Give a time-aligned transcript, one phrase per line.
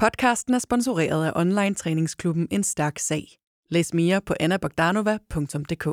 [0.00, 3.26] Podcasten er sponsoreret af online træningsklubben En Stærk Sag.
[3.70, 5.84] Læs mere på annabogdanova.dk.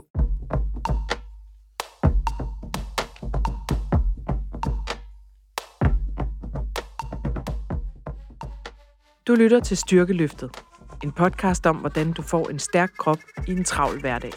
[9.28, 10.64] Du lytter til Styrkeløftet.
[11.04, 14.32] En podcast om, hvordan du får en stærk krop i en travl hverdag.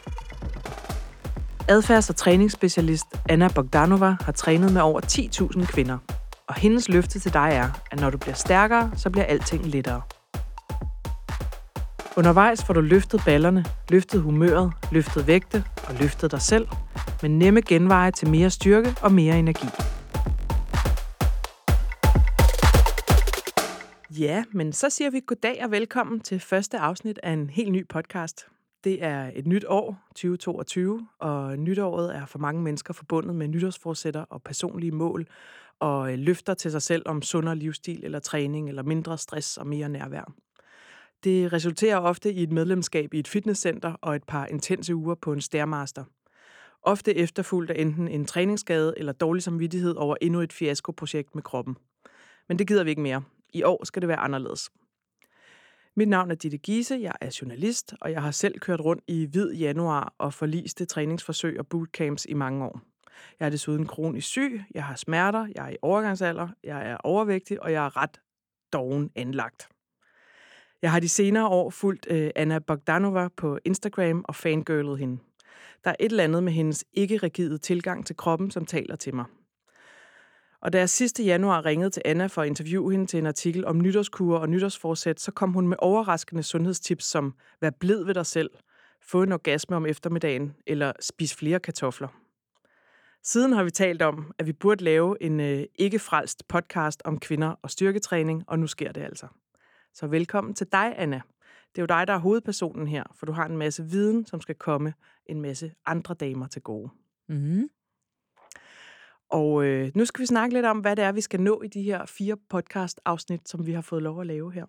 [1.70, 6.19] Adfærds- og træningsspecialist Anna Bogdanova har trænet med over 10.000 kvinder.
[6.50, 10.02] Og hendes løfte til dig er, at når du bliver stærkere, så bliver alting lettere.
[12.16, 16.68] Undervejs får du løftet ballerne, løftet humøret, løftet vægte og løftet dig selv
[17.22, 19.66] med nemme genveje til mere styrke og mere energi.
[24.18, 27.88] Ja, men så siger vi goddag og velkommen til første afsnit af en helt ny
[27.88, 28.46] podcast.
[28.84, 34.24] Det er et nyt år, 2022, og nytåret er for mange mennesker forbundet med nytårsforsætter
[34.30, 35.26] og personlige mål
[35.80, 39.66] og øh, løfter til sig selv om sundere livsstil eller træning eller mindre stress og
[39.66, 40.32] mere nærvær.
[41.24, 45.32] Det resulterer ofte i et medlemskab i et fitnesscenter og et par intense uger på
[45.32, 46.04] en stærmaster.
[46.82, 51.76] Ofte efterfulgt af enten en træningsskade eller dårlig samvittighed over endnu et fiaskoprojekt med kroppen.
[52.48, 53.22] Men det gider vi ikke mere.
[53.52, 54.70] I år skal det være anderledes.
[55.96, 59.26] Mit navn er Ditte Giese, jeg er journalist, og jeg har selv kørt rundt i
[59.26, 62.89] hvid januar og forliste træningsforsøg og bootcamps i mange år.
[63.40, 67.62] Jeg er desuden kronisk syg, jeg har smerter, jeg er i overgangsalder, jeg er overvægtig,
[67.62, 68.20] og jeg er ret
[68.72, 69.68] doven anlagt.
[70.82, 75.18] Jeg har de senere år fulgt øh, Anna Bogdanova på Instagram og fangirlet hende.
[75.84, 79.24] Der er et eller andet med hendes ikke-rigide tilgang til kroppen, som taler til mig.
[80.62, 83.66] Og da jeg sidste januar ringede til Anna for at interviewe hende til en artikel
[83.66, 88.26] om nytårskur og nytårsforsæt, så kom hun med overraskende sundhedstips som vær blid ved dig
[88.26, 88.50] selv,
[89.02, 92.19] få en orgasme om eftermiddagen eller spis flere kartofler.
[93.22, 97.54] Siden har vi talt om, at vi burde lave en øh, ikke-frelst podcast om kvinder
[97.62, 99.26] og styrketræning, og nu sker det altså.
[99.94, 101.20] Så velkommen til dig, Anna.
[101.74, 104.40] Det er jo dig, der er hovedpersonen her, for du har en masse viden, som
[104.40, 104.94] skal komme
[105.26, 106.90] en masse andre damer til gode.
[107.28, 107.68] Mm.
[109.30, 111.68] Og øh, nu skal vi snakke lidt om, hvad det er, vi skal nå i
[111.68, 114.66] de her fire podcast-afsnit, som vi har fået lov at lave her.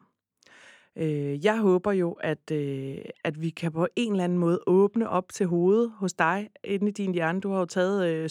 [0.97, 5.09] Øh, jeg håber jo, at, øh, at vi kan på en eller anden måde åbne
[5.09, 7.41] op til hovedet hos dig inde i din hjerne.
[7.41, 8.25] Du har jo taget øh,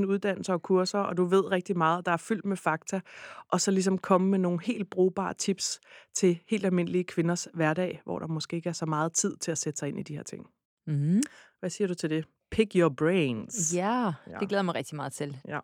[0.00, 3.00] 17.000 uddannelser og kurser, og du ved rigtig meget, der er fyldt med fakta.
[3.48, 5.80] Og så ligesom komme med nogle helt brugbare tips
[6.14, 9.58] til helt almindelige kvinders hverdag, hvor der måske ikke er så meget tid til at
[9.58, 10.46] sætte sig ind i de her ting.
[10.86, 11.20] Mm.
[11.60, 12.24] Hvad siger du til det?
[12.50, 13.74] Pick your brains.
[13.74, 14.38] Ja, Ja.
[14.40, 15.36] det glæder mig rigtig meget til.
[15.48, 15.58] Ja.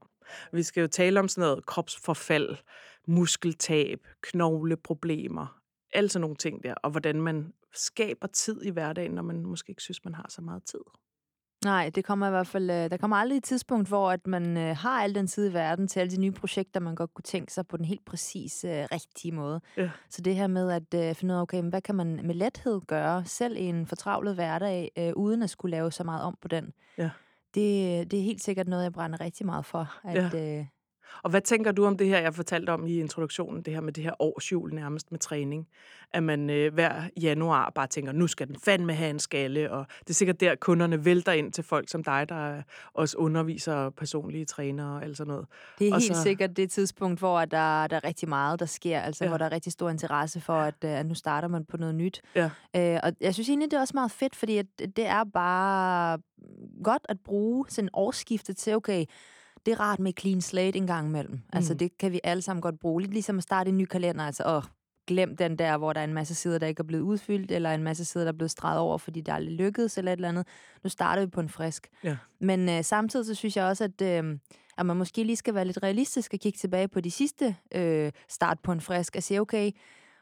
[0.52, 2.56] Vi skal jo tale om sådan noget kropsforfald,
[3.08, 5.59] muskeltab, knogleproblemer,
[5.92, 9.70] alle sådan nogle ting der, og hvordan man skaber tid i hverdagen, når man måske
[9.70, 10.80] ikke synes, man har så meget tid.
[11.64, 14.56] Nej, det kommer i hvert fald, øh, der kommer aldrig et tidspunkt, hvor at man
[14.56, 17.22] øh, har al den tid i verden til alle de nye projekter, man godt kunne
[17.22, 19.60] tænke sig på den helt præcis øh, rigtige måde.
[19.76, 19.90] Ja.
[20.10, 23.24] Så det her med at finde ud af, okay, hvad kan man med lethed gøre,
[23.24, 26.72] selv i en fortravlet hverdag, øh, uden at skulle lave så meget om på den.
[26.98, 27.10] Ja.
[27.54, 29.94] Det, det er helt sikkert noget, jeg brænder rigtig meget for.
[30.04, 30.66] At, øh,
[31.22, 33.92] Og hvad tænker du om det her, jeg fortalte om i introduktionen, det her med
[33.92, 35.68] det her årsjul nærmest med træning?
[36.12, 39.86] At man øh, hver januar bare tænker, nu skal den fandme have en skalle, og
[40.00, 42.62] det er sikkert der, kunderne vælter ind til folk som dig, der er
[42.94, 45.46] også underviser og personlige trænere og alt sådan noget.
[45.78, 48.66] Det er Og helt så- sikkert det tidspunkt, hvor der, der er rigtig meget, der
[48.66, 49.00] sker.
[49.00, 49.28] Altså, Ja.
[49.28, 51.94] hvor der er rigtig stor interesse for, at, øh, at nu starter man på noget
[51.94, 52.22] nyt.
[52.34, 52.50] Ja.
[52.76, 56.18] Øh, og jeg synes egentlig, det er også meget fedt, fordi at det er bare
[56.84, 59.04] godt at bruge sådan årsskifte til, okay,
[59.66, 61.34] det er rart med clean slate en gang imellem.
[61.34, 61.40] Mm.
[61.52, 63.02] Altså, det kan vi alle sammen godt bruge.
[63.02, 64.24] Lidt ligesom at starte en ny kalender.
[64.24, 64.62] Altså, åh,
[65.06, 67.74] glem den der, hvor der er en masse sider, der ikke er blevet udfyldt, eller
[67.74, 70.28] en masse sider, der er blevet streget over, fordi det aldrig lykkedes, eller et eller
[70.28, 70.46] andet.
[70.84, 71.88] Nu starter vi på en frisk.
[72.04, 72.16] Ja.
[72.40, 74.38] Men øh, samtidig så synes jeg også, at, øh,
[74.78, 78.12] at man måske lige skal være lidt realistisk og kigge tilbage på de sidste øh,
[78.28, 79.72] start på en frisk og sige, okay,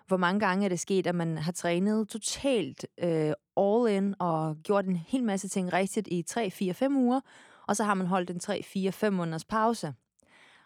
[0.07, 4.57] hvor mange gange er det sket, at man har trænet totalt øh, all in og
[4.63, 7.21] gjort en hel masse ting rigtigt i 3, 4, 5 uger,
[7.69, 9.95] og så har man holdt en 3, 4, 5 måneders pause.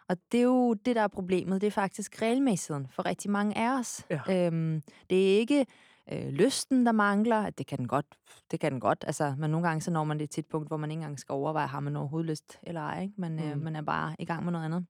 [0.08, 1.60] Og det er jo det, der er problemet.
[1.60, 4.06] Det er faktisk regelmæssigheden for rigtig mange af os.
[4.10, 4.46] Ja.
[4.46, 5.66] Øhm, det er ikke
[6.12, 7.50] øh, lysten, der mangler.
[7.50, 8.06] Det kan den godt.
[8.50, 9.04] Det kan den godt.
[9.06, 11.18] Altså, men nogle gange så når man det til et punkt, hvor man ikke engang
[11.18, 13.02] skal overveje, har man overhovedet lyst eller ej.
[13.02, 13.14] Ikke?
[13.18, 13.62] Men øh, Mm.
[13.62, 14.86] man er bare i gang med noget andet.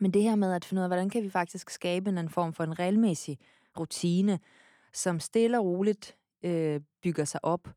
[0.00, 2.32] Men det her med at finde ud af, hvordan kan vi faktisk skabe en anden
[2.32, 3.38] form for en regelmæssig
[3.78, 4.38] rutine,
[4.92, 7.68] som stille og roligt øh, bygger sig op,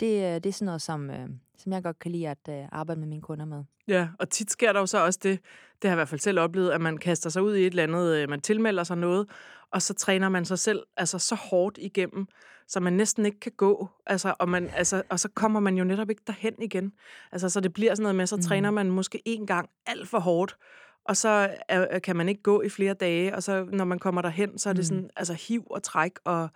[0.00, 2.64] det, øh, det er sådan noget, som, øh, som jeg godt kan lide at øh,
[2.72, 3.64] arbejde med mine kunder med.
[3.88, 5.40] Ja, og tit sker der jo så også det,
[5.82, 7.66] det har jeg i hvert fald selv oplevet, at man kaster sig ud i et
[7.66, 9.26] eller andet, øh, man tilmelder sig noget,
[9.72, 12.26] og så træner man sig selv altså så hårdt igennem,
[12.68, 13.88] så man næsten ikke kan gå.
[14.06, 16.92] Altså, og, man, altså, og så kommer man jo netop ikke derhen igen.
[17.32, 18.42] Altså, så det bliver sådan noget med, så Mhm.
[18.42, 20.56] træner man måske en gang alt for hårdt,
[21.04, 24.22] og så er, kan man ikke gå i flere dage, og så når man kommer
[24.22, 26.48] derhen, så er det sådan, altså hiv og træk, og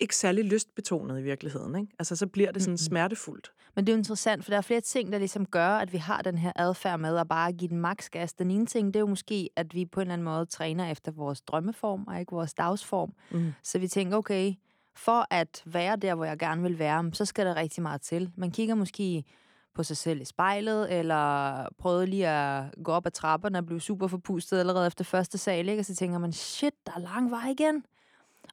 [0.00, 1.76] ikke særlig lystbetonet i virkeligheden.
[1.76, 1.92] Ikke?
[1.98, 2.76] Altså, så bliver det sådan Mm-mm.
[2.76, 3.52] smertefuldt.
[3.74, 5.98] Men det er jo interessant, for der er flere ting, der ligesom gør, at vi
[5.98, 8.32] har den her adfærd med at bare give den maks gas.
[8.32, 10.90] Den ene ting, det er jo måske, at vi på en eller anden måde træner
[10.90, 13.12] efter vores drømmeform, og ikke vores dagsform.
[13.30, 13.52] Mm.
[13.62, 14.54] Så vi tænker, okay,
[14.96, 18.30] for at være der, hvor jeg gerne vil være, så skal der rigtig meget til.
[18.36, 19.24] Man kigger måske
[19.74, 23.80] på sig selv i spejlet, eller prøvede lige at gå op ad trapperne og blive
[23.80, 25.80] super forpustet allerede efter første sal, ikke?
[25.80, 27.84] og så tænker man, shit, der er lang vej igen.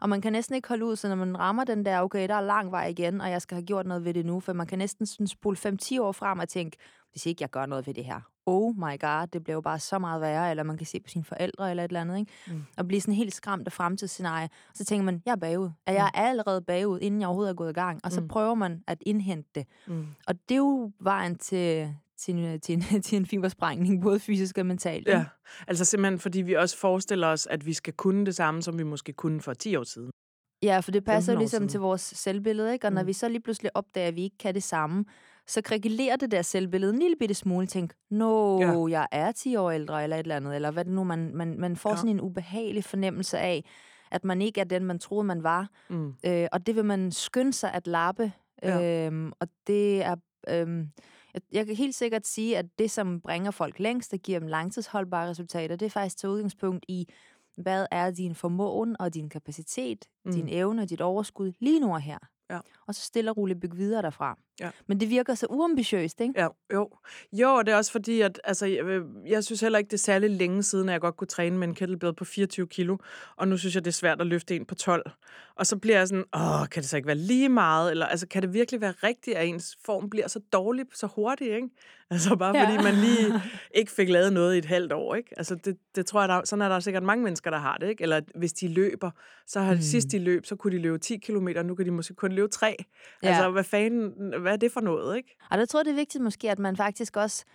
[0.02, 2.36] Og man kan næsten ikke holde ud, så når man rammer den der, okay, der
[2.36, 4.68] er lang vej igen, og jeg skal have gjort noget ved det nu, for man
[4.68, 6.78] kan næsten sådan spole 5-10 år frem og tænke,
[7.12, 9.80] hvis ikke jeg gør noget ved det her, oh my god, det bliver jo bare
[9.80, 12.32] så meget værre, eller man kan se på sine forældre eller et eller andet, ikke?
[12.48, 12.64] Mm.
[12.78, 14.50] og blive sådan helt skræmt af fremtidsscenarie.
[14.74, 15.70] Så tænker man, jeg er bagud.
[15.86, 18.00] At jeg er allerede bagud, inden jeg overhovedet er gået i gang.
[18.04, 18.28] Og så Mm.
[18.28, 19.66] prøver man at indhente det.
[19.88, 20.08] Mm.
[20.28, 24.58] Og det er jo vejen til, til, en, til, en, til en fibersprængning, både fysisk
[24.58, 25.08] og mentalt.
[25.08, 25.26] Ja,
[25.68, 28.84] altså simpelthen fordi vi også forestiller os, at vi skal kunne det samme, som vi
[28.84, 30.12] måske kunne for 10 år siden.
[30.64, 31.70] Ja, for det passer 15 jo ligesom siden.
[31.70, 32.88] til vores selvbillede, ikke?
[32.88, 33.08] Og når Mm.
[33.08, 35.06] vi så lige pludselig opdager, at vi ikke kan det samme,
[35.48, 37.68] så kregelerer det der selvbillede en lille bitte smule.
[37.68, 39.00] Tænk, nå, Ja.
[39.00, 40.56] jeg er 10 år ældre, eller et eller andet.
[40.56, 41.96] Eller hvad det nu, man, man, man får Ja.
[41.96, 43.64] sådan en ubehagelig fornemmelse af,
[44.12, 45.70] at man ikke er den, man troede, man var.
[45.90, 46.14] Mm.
[46.26, 48.32] Øh, og det vil man skynde sig at lappe.
[48.64, 49.06] Ja.
[49.08, 50.16] Øhm, og det er...
[50.50, 50.90] Øhm,
[51.52, 55.30] jeg, kan helt sikkert sige, at det, som bringer folk længst og giver dem langtidsholdbare
[55.30, 57.08] resultater, det er faktisk til udgangspunkt i,
[57.58, 60.32] hvad er din formåen og din kapacitet, mm.
[60.32, 62.18] din evne og dit overskud lige nu og her.
[62.50, 62.60] Ja.
[62.88, 64.38] Og så stille og roligt bygge videre derfra.
[64.60, 64.70] Ja.
[64.88, 66.34] Men det virker så uambitiøst, ikke?
[66.38, 66.90] Ja, jo.
[67.34, 69.94] Jo, og det er også fordi, at altså, jeg, vil- jeg synes heller ikke, det
[69.94, 72.98] er særlig længe siden, at jeg godt kunne træne med en kettlebell på 24 kilo,
[73.36, 75.12] og nu synes jeg, det er svært at løfte en på 12.
[75.56, 77.92] Og så bliver jeg sådan, åh, kan det så ikke være lige meget?
[77.92, 81.52] Eller altså, kan det virkelig være rigtigt, at ens form bliver så dårlig så hurtigt,
[81.56, 81.70] ikke?
[82.12, 82.64] Altså bare Ja.
[82.66, 83.42] fordi man lige
[83.80, 85.30] ikke fik lavet noget i et halvt år, ikke?
[85.38, 87.90] Altså det, det tror jeg, der, sådan er der sikkert mange mennesker, der har det,
[87.90, 88.04] ikke?
[88.04, 89.12] Eller hvis de løber,
[89.48, 89.74] så har.
[89.74, 89.82] Mm.
[89.82, 92.48] sidst de løb, så kunne de løbe 10 km, nu kan de måske kun løbe
[92.48, 92.76] 3.
[93.24, 93.28] Ja.
[93.28, 94.14] Altså, hvad fanden,
[94.48, 95.36] hvad er det for noget, ikke?
[95.52, 97.46] Og der tror jeg, det er vigtigt måske, at man faktisk også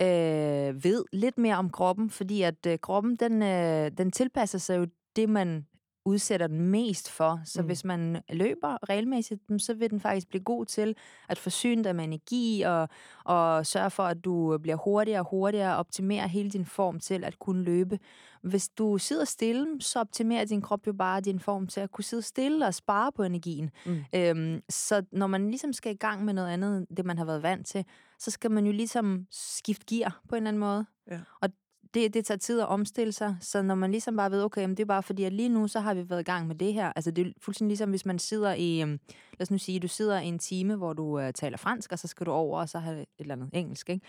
[0.00, 4.78] øh, ved lidt mere om kroppen, fordi at øh, kroppen, den, øh, den tilpasser sig
[4.78, 4.86] jo
[5.16, 5.66] det, man
[6.04, 7.40] udsætter den mest for.
[7.44, 7.66] Så Mm.
[7.66, 10.96] hvis man løber regelmæssigt, mm, så vil den faktisk blive god til
[11.28, 12.88] at forsyne dig med energi og,
[13.24, 17.24] og sørge for, at du bliver hurtigere og hurtigere og optimere hele din form til
[17.24, 17.98] at kunne løbe.
[18.42, 22.04] Hvis du sidder stille, så optimerer din krop jo bare din form til at kunne
[22.04, 23.70] sidde stille og spare på energien.
[23.86, 24.04] Mm.
[24.14, 27.24] Øhm, så når man ligesom skal i gang med noget andet, end det man har
[27.24, 27.84] været vant til,
[28.18, 30.86] så skal man jo ligesom skifte gear på en eller anden måde.
[31.10, 31.20] Ja.
[31.40, 31.48] Og
[31.94, 34.80] det, det tager tid at omstille sig, så når man ligesom bare ved, okay, det
[34.80, 36.92] er bare fordi, at lige nu, så har vi været i gang med det her.
[36.96, 39.00] Altså det er fuldstændig ligesom, hvis man sidder i, øhm,
[39.32, 41.98] lad os nu sige, du sidder i en time, hvor du øh, taler fransk, og
[41.98, 44.06] så skal du over, og så have et eller andet engelsk, ikke?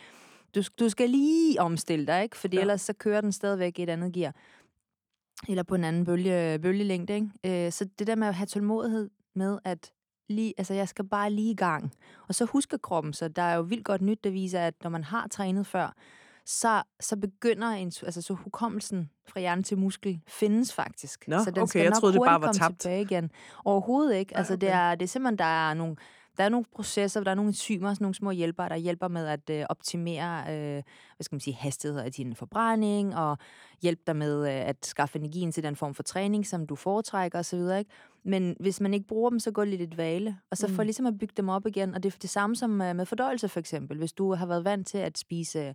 [0.55, 2.37] Du, du skal lige omstille dig, ikke?
[2.37, 2.61] Fordi ja.
[2.61, 4.35] ellers så kører den stadigvæk i et andet gear.
[5.49, 7.65] Eller på en anden bølge, bølgelængde, ikke?
[7.65, 9.91] Øh, så det der med at have tålmodighed med, at
[10.29, 11.93] lige, altså jeg skal bare lige i gang.
[12.27, 14.89] Og så husker kroppen, så der er jo vildt godt nyt, der viser, at når
[14.89, 15.95] man har trænet før,
[16.45, 21.27] så, så begynder en, altså så hukommelsen fra hjerne til muskel findes faktisk.
[21.27, 22.79] Nå, så den okay, skal jeg nok troede, det bare var tabt.
[22.79, 23.31] tilbage igen.
[23.65, 24.37] Overhovedet ikke.
[24.37, 24.77] Altså det, okay.
[24.91, 25.95] er, det er simpelthen, der er nogle,
[26.37, 29.27] der er nogle processer, der er nogle enzymer, sådan nogle små hjælpere, der hjælper med
[29.27, 30.73] at øh, optimere øh,
[31.15, 33.37] hvad skal man sige, hastighed af din forbrænding, og
[33.81, 37.39] hjælpe dig med øh, at skaffe energien til den form for træning, som du foretrækker
[37.39, 37.59] osv.
[37.79, 37.91] Ikke?
[38.25, 40.37] Men hvis man ikke bruger dem, så går det lidt i dvale.
[40.51, 40.73] Og så Mm.
[40.75, 41.93] for ligesom at bygge dem op igen.
[41.95, 43.97] Og det er det samme som øh, med fordøjelse for eksempel.
[43.97, 45.73] Hvis du har været vant til at spise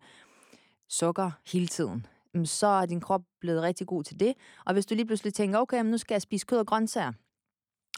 [0.91, 2.07] sukker hele tiden,
[2.45, 4.35] så er din krop blevet rigtig god til det.
[4.67, 7.13] Og hvis du lige pludselig tænker, okay, men nu skal jeg spise kød og grøntsager,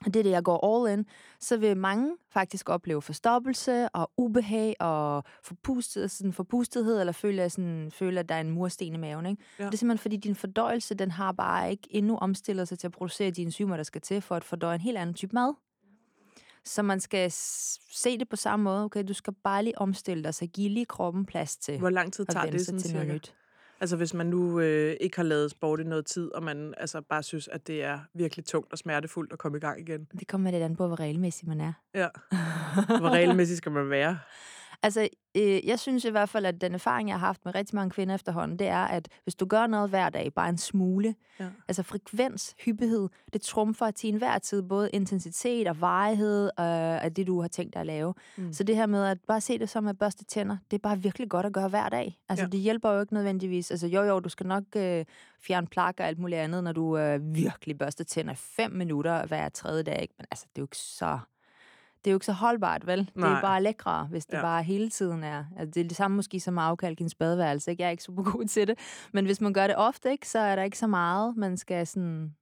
[0.06, 1.06] og det er det, jeg går all in,
[1.40, 7.90] så vil mange faktisk opleve forstoppelse og ubehag og forpustet, sådan forpustethed, eller føle, sådan,
[7.90, 9.26] føle, at der er en mursten i maven.
[9.26, 9.42] Ikke?
[9.58, 9.66] Ja.
[9.66, 12.92] Det er simpelthen, fordi din fordøjelse, den har bare ikke endnu omstillet sig til at
[12.92, 15.54] producere de enzymer, der skal til for at fordøje en helt anden type mad.
[16.64, 18.84] Så man skal se det på samme måde.
[18.84, 22.12] Okay, du skal bare lige omstille dig, så give lige kroppen plads til Hvor lang
[22.12, 23.14] tid tager det sådan til noget cirka?
[23.14, 23.34] nyt.
[23.80, 27.00] Altså hvis man nu øh, ikke har lavet sport i noget tid, og man altså
[27.00, 30.08] bare synes, at det er virkelig tungt og smertefuldt at komme i gang igen.
[30.18, 31.72] Det kommer lidt an på, hvor regelmæssig man er.
[31.94, 32.08] Ja.
[33.00, 34.18] Hvor regelmæssigt skal man være?
[34.84, 37.74] Altså, øh, jeg synes i hvert fald, at den erfaring, jeg har haft med rigtig
[37.74, 41.14] mange kvinder efterhånden, det er, at hvis du gør noget hver dag, bare en smule,
[41.40, 41.48] Ja.
[41.68, 47.26] altså frekvens, hyppighed, det trumfer til enhver tid både intensitet og varighed øh, af det,
[47.26, 48.14] du har tænkt dig at lave.
[48.36, 48.52] Mm.
[48.52, 50.98] Så det her med at bare se det som at børste tænder, det er bare
[50.98, 52.18] virkelig godt at gøre hver dag.
[52.28, 52.48] Altså, Ja.
[52.48, 53.70] det hjælper jo ikke nødvendigvis.
[53.70, 55.04] Altså, jo, jo, du skal nok øh,
[55.40, 59.48] fjerne plak og alt muligt andet, når du øh, virkelig børster tænder fem minutter hver
[59.48, 60.02] tredje dag.
[60.02, 60.14] Ikke?
[60.18, 61.18] Men altså, det er jo ikke så
[62.04, 63.10] det er jo ikke så holdbart, vel?
[63.14, 63.28] Nej.
[63.28, 64.42] Det er bare lækre, hvis det Ja.
[64.42, 65.44] bare hele tiden er.
[65.58, 67.70] Altså, det er det samme måske som at afkalke ens badeværelse.
[67.70, 67.82] Ikke?
[67.82, 68.78] Jeg er ikke super god til det.
[69.12, 71.86] Men hvis man gør det ofte, ikke, så er der ikke så meget, man skal
[71.86, 72.34] sådan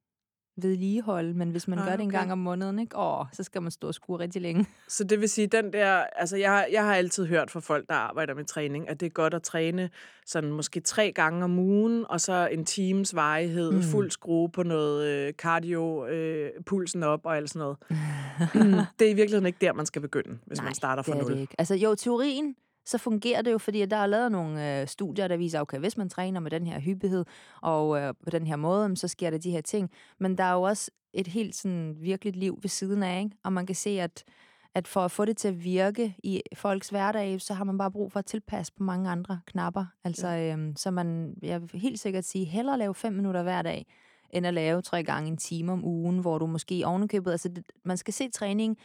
[0.57, 1.35] vedligeholde.
[1.35, 2.19] Men hvis man Nej, gør det en okay.
[2.19, 2.99] gang om måneden, ikke?
[2.99, 4.67] Åh, så skal man stå og skue rigtig længe.
[4.89, 7.95] Så det vil sige, den der, altså jeg, jeg har altid hørt fra folk, der
[7.95, 9.91] arbejder med træning, at det er godt at træne
[10.27, 13.83] sådan måske tre gange om ugen, og så en times varighed, mm.
[13.83, 17.77] Fuld skrue på noget øh, cardio, øh, pulsen op og alt sådan noget.
[18.99, 21.19] Det er i virkeligheden ikke der, man skal begynde, hvis Nej, man starter fra det
[21.19, 21.33] er nul.
[21.33, 21.55] det ikke.
[21.59, 22.55] Altså jo, teorien,
[22.87, 25.97] så fungerer det jo, fordi der er lavet nogle øh, studier, der viser, okay, hvis
[25.97, 27.25] man træner med den her hyppighed
[27.63, 29.91] og øh, på den her måde, så sker der de her ting.
[30.19, 33.37] Men der er jo også et helt sådan virkeligt liv ved siden af, ikke?
[33.45, 34.25] og man kan se, at
[34.75, 37.91] at for at få det til at virke i folks hverdag, så har man bare
[37.91, 39.87] brug for at tilpasse på mange andre knapper.
[40.05, 40.53] Altså, ja.
[40.53, 43.87] øhm, så man, jeg vil helt sikkert sige, hellere lave fem minutter hver dag,
[44.31, 47.65] end at lave tre gange en time om ugen, hvor du måske ovenikøbet, altså det,
[47.85, 48.79] man skal se træning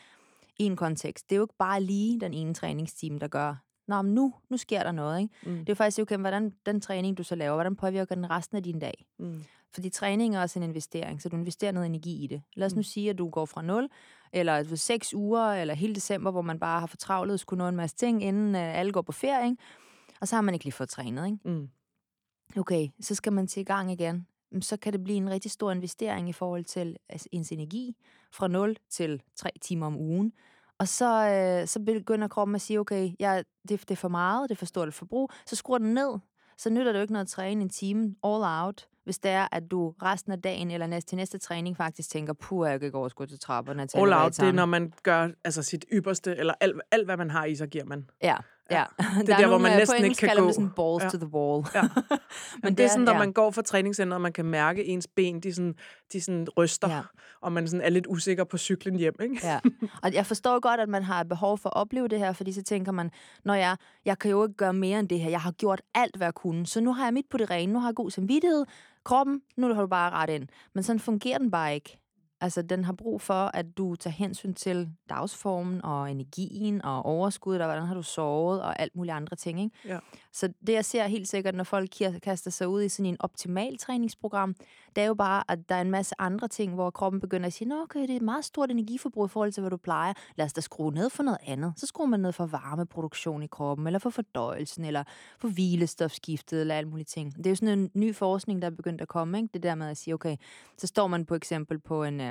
[0.60, 1.30] i en kontekst.
[1.30, 3.56] Det er jo ikke bare lige den ene træningstime, der gør,
[3.88, 5.34] Nå, men nu, nu sker der noget, ikke?
[5.46, 5.52] Mm.
[5.52, 8.58] Det er jo faktisk, okay, hvordan den træning, du så laver, hvordan påvirker den resten
[8.58, 9.06] af din dag?
[9.20, 9.44] Mm.
[9.74, 12.42] Fordi træning er også en investering, så du investerer noget energi i det.
[12.56, 12.84] Lad os nu Mm.
[12.84, 13.90] sige, at du går fra 0,
[14.34, 17.68] eller for seks uger, eller hele december, hvor man bare har fortravlet og skulle nå
[17.68, 19.62] en masse ting, inden øh, alle går på ferie, ikke?
[20.22, 21.26] og så har man ikke lige fået trænet.
[21.26, 21.38] Ikke?
[21.46, 21.70] Mm.
[22.58, 24.28] Okay, så skal man til i gang igen.
[24.62, 27.96] Så kan det blive en rigtig stor investering i forhold til altså, ens energi,
[28.32, 30.34] fra 0 til 3 timer om ugen.
[30.80, 34.50] Og så, øh, så begynder kroppen at sige, okay, jeg, det, det er for meget,
[34.50, 36.20] det er for stort et forbrug, så skruer den ned.
[36.58, 39.48] Så nytter det jo ikke noget at træne en time all out, hvis det er,
[39.52, 42.86] at du resten af dagen eller næste, til næste træning faktisk tænker, puh, jeg kan
[42.86, 43.88] ikke overskue til trapperne.
[43.88, 47.06] til All out, det er, elevatoren." når man gør altså, sit ypperste, eller alt, alt,
[47.06, 48.10] hvad man har i sig, giver man.
[48.24, 48.36] Ja,
[48.72, 48.84] ja.
[49.22, 50.52] Det er der, hvor man øh, næsten ikke kan gå.
[50.52, 51.10] sådan balls Ja.
[51.10, 51.66] to the wall.
[51.76, 51.82] Ja.
[52.64, 53.18] Men det er sådan, når ja.
[53.20, 55.76] man går fra træningscenteret, og man kan mærke ens ben, de, sådan,
[56.14, 57.02] de sådan ryster, Ja.
[57.42, 59.14] og man sådan er lidt usikker på cyklen hjem.
[59.22, 59.40] Ikke?
[59.44, 59.60] Ja,
[60.04, 62.64] og jeg forstår godt, at man har behov for at opleve det her, fordi så
[62.64, 63.12] tænker man,
[63.46, 65.30] når jeg, jeg kan jo ikke gøre mere end det her.
[65.30, 67.74] Jeg har gjort alt, hvad jeg kunne, så nu har jeg mit på det rene.
[67.74, 68.66] Nu har jeg god samvittighed.
[69.04, 70.48] Kroppen, nu har du bare ret ind.
[70.74, 71.98] Men sådan fungerer den bare ikke.
[72.42, 77.62] Altså, den har brug for, at du tager hensyn til dagsformen og energien og overskuddet,
[77.62, 79.62] og hvordan har du sovet og alt muligt andre ting.
[79.62, 79.76] Ikke?
[79.86, 80.00] Ja.
[80.32, 81.90] Så det, jeg ser helt sikkert, når folk
[82.24, 84.56] kaster sig ud i sådan en optimal træningsprogram,
[84.96, 87.54] det er jo bare, at der er en masse andre ting, hvor kroppen begynder at
[87.54, 90.14] sige, Nå, okay, det er et meget stort energiforbrug i forhold til, hvad du plejer.
[90.36, 91.74] Lad os da skrue ned for noget andet.
[91.78, 95.04] Så skruer man ned for varmeproduktion i kroppen, eller for fordøjelsen, eller
[95.40, 97.38] for hvilestofskiftet, eller alt muligt ting.
[97.38, 99.50] Det er jo sådan en ny forskning, der er begyndt at komme, ikke?
[99.54, 100.38] Det der med at sige, okay,
[100.78, 102.22] så står man på eksempel på en,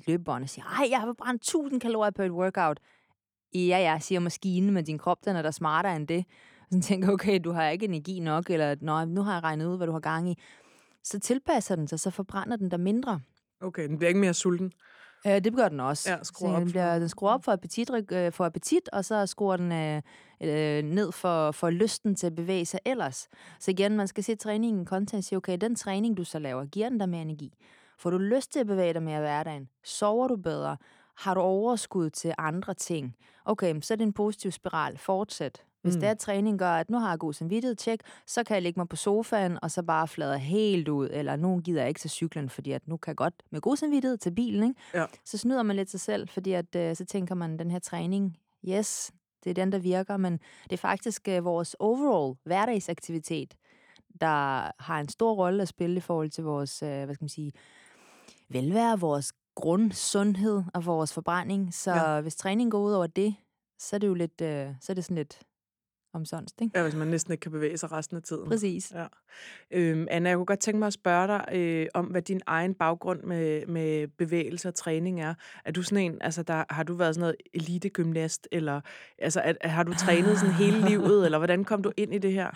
[0.00, 2.80] et løbebånd og siger, ej, jeg har brændt 1000 kalorier på et workout.
[3.54, 6.24] Ja, ja, siger maskinen, men din krop, den er da smartere end det.
[6.60, 9.66] Og så tænker okay, du har ikke energi nok, eller Nå, nu har jeg regnet
[9.66, 10.38] ud, hvad du har gang i.
[11.04, 13.20] Så tilpasser den sig, så forbrænder den der mindre.
[13.60, 14.72] Okay, den bliver ikke mere sulten.
[15.26, 16.10] Øh, det gør den også.
[16.10, 19.26] Ja, skruer op den, bliver, den skruer op for appetit, øh, for appetit og så
[19.26, 20.02] skruer den øh,
[20.40, 23.28] øh, ned for, for lysten til at bevæge sig ellers.
[23.60, 26.38] Så igen, man skal se træningen i kontekst og sige, okay, den træning, du så
[26.38, 27.52] laver, giver den der mere energi?
[27.98, 29.68] Får du lyst til at bevæge dig mere i hverdagen?
[29.84, 30.76] Sover du bedre?
[31.16, 33.16] Har du overskud til andre ting?
[33.44, 34.98] Okay, så er det en positiv spiral.
[34.98, 35.62] Fortsæt.
[35.82, 36.00] Hvis Mm.
[36.00, 38.62] det er, at træning gør, at nu har jeg god samvittighed, tjek, så kan jeg
[38.62, 42.00] ligge mig på sofaen, og så bare flade helt ud, eller nu gider jeg ikke
[42.00, 44.80] til cyklen, fordi at nu kan jeg godt med god samvittighed til bilen, ikke?
[44.94, 45.04] Ja.
[45.24, 48.38] Så snyder man lidt sig selv, fordi at, øh, så tænker man, den her træning,
[48.68, 49.10] yes,
[49.44, 50.32] det er den, der virker, men
[50.64, 53.54] det er faktisk øh, vores overall hverdagsaktivitet,
[54.20, 57.28] der har en stor rolle at spille i forhold til vores, øh, hvad skal man
[57.28, 57.52] sige,
[58.50, 61.74] velvære, vores grundsundhed og vores forbrænding.
[61.74, 62.20] Så Ja.
[62.20, 63.34] hvis træning går ud over det,
[63.78, 65.40] så er det jo lidt, øh, så er det sådan lidt
[66.12, 66.78] omsonst, ikke?
[66.78, 68.48] Ja, hvis man næsten ikke kan bevæge sig resten af tiden.
[68.48, 68.92] Præcis.
[68.94, 69.06] Ja.
[69.70, 72.74] Øhm, Anna, jeg kunne godt tænke mig at spørge dig øh, om, hvad din egen
[72.74, 75.34] baggrund med, med bevægelse og træning er.
[75.64, 78.80] Er du sådan en, altså der, har du været sådan noget elitegymnast, eller
[79.18, 82.32] altså, er, har du trænet sådan hele livet, eller hvordan kom du ind i det
[82.32, 82.50] her?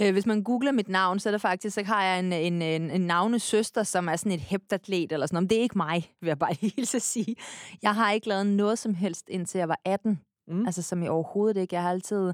[0.00, 2.62] Øh, hvis man googler mit navn, så er der faktisk, så har jeg en, en,
[2.62, 5.42] en, en navnesøster, som er sådan et heptatlet eller sådan noget.
[5.42, 7.36] Men det er ikke mig, vil jeg bare helt så sige.
[7.82, 10.20] Jeg har ikke lavet noget som helst, indtil jeg var 18.
[10.48, 10.66] Mm.
[10.66, 11.74] Altså som i overhovedet ikke.
[11.74, 12.32] Jeg har altid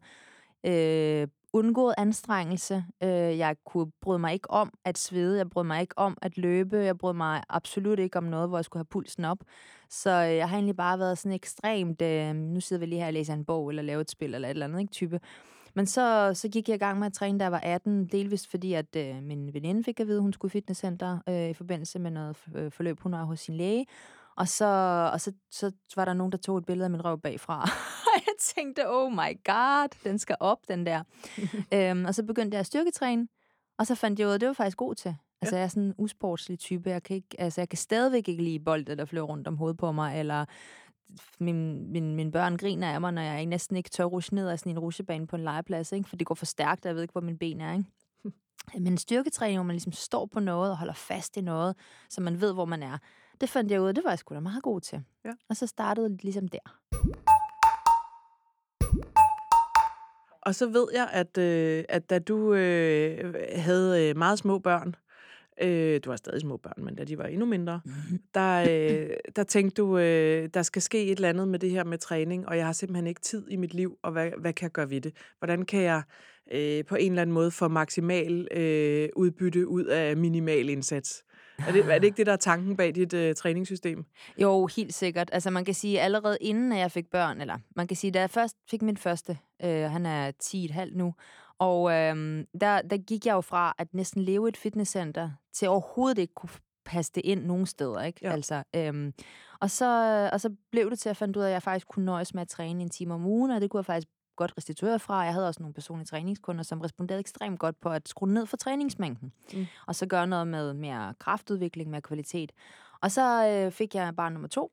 [0.65, 2.85] øh, undgået anstrengelse.
[3.03, 5.37] Øh, jeg kunne bryde mig ikke om at svede.
[5.37, 6.77] Jeg brød mig ikke om at løbe.
[6.77, 9.39] Jeg brød mig absolut ikke om noget, hvor jeg skulle have pulsen op.
[9.91, 12.03] Så øh, jeg har egentlig bare været sådan ekstremt...
[12.03, 14.49] Øh, nu sidder vi lige her og læser en bog, eller laver et spil, eller
[14.49, 15.21] et eller andet, ikke, type.
[15.75, 18.51] Men så, så gik jeg i gang med at træne, da jeg var 18, delvist
[18.51, 21.55] fordi, at øh, min veninde fik at vide, at hun skulle i fitnesscenter øh, i
[21.55, 23.87] forbindelse med noget øh, forløb, hun har hos sin læge.
[24.41, 24.67] Og, så,
[25.13, 27.63] og så, så var der nogen, der tog et billede af min røv bagfra.
[28.07, 31.03] Og jeg tænkte, oh my god, den skal op, den der.
[31.75, 33.29] øhm, og så begyndte jeg at styrketræne,
[33.79, 35.17] og så fandt jeg ud af, at det var faktisk god til.
[35.43, 36.91] Altså, jeg er sådan en usportslig type.
[36.91, 39.79] Jeg kan, ikke, altså, jeg kan stadigvæk ikke lide bolde, der flyver rundt om hovedet
[39.79, 40.45] på mig, eller
[41.41, 44.59] min, min, mine børn griner af mig, når jeg næsten ikke tør rushe ned af
[44.59, 46.09] sådan en rusjebane på en legeplads, ikke?
[46.09, 47.73] for det går for stærkt, og jeg ved ikke, hvor mine ben er.
[47.73, 47.85] Ikke?
[48.85, 51.77] Men styrketræning, hvor man ligesom står på noget og holder fast i noget,
[52.09, 52.99] så man ved, hvor man er,
[53.41, 55.03] det fandt jeg ud af, det var jeg sgu da meget god til.
[55.25, 55.31] Ja.
[55.49, 56.81] Og så startede det ligesom der.
[60.43, 64.95] Og så ved jeg, at, øh, at da du øh, havde øh, meget små børn,
[65.63, 67.81] øh, du har stadig små børn, men da de var endnu mindre,
[68.35, 71.85] der, øh, der tænkte du, øh, der skal ske et eller andet med det her
[71.85, 74.65] med træning, og jeg har simpelthen ikke tid i mit liv, og hvad, hvad kan
[74.65, 75.15] jeg gøre ved det?
[75.39, 76.03] Hvordan kan jeg
[76.53, 81.25] øh, på en eller anden måde få maksimal øh, udbytte ud af minimal indsats?
[81.69, 84.05] Er det, er det ikke det, der er tanken bag dit øh, træningssystem?
[84.39, 85.31] Jo, helt sikkert.
[85.33, 88.21] Altså man kan sige, allerede inden at jeg fik børn, eller man kan sige, da
[88.21, 91.15] jeg først fik min første, øh, han er 10,5 nu,
[91.59, 96.19] og øh, der, der gik jeg jo fra at næsten leve et fitnesscenter, til overhovedet
[96.19, 96.51] ikke kunne
[96.85, 98.21] passe det ind nogen steder, ikke?
[98.23, 98.33] Ja.
[98.33, 99.15] Altså, øhm,
[99.61, 101.89] og, så, og så blev det til, at jeg fandt ud af, at jeg faktisk
[101.89, 104.09] kunne nøjes med at træne en time om ugen, og det kunne jeg faktisk
[104.41, 105.19] godt restituere fra.
[105.19, 108.57] Jeg havde også nogle personlige træningskunder, som responderede ekstremt godt på at skrue ned for
[108.57, 109.33] træningsmængden.
[109.53, 109.67] Mm.
[109.87, 112.53] Og så gøre noget med mere kraftudvikling, mere kvalitet.
[113.03, 114.73] Og så øh, fik jeg barn nummer to,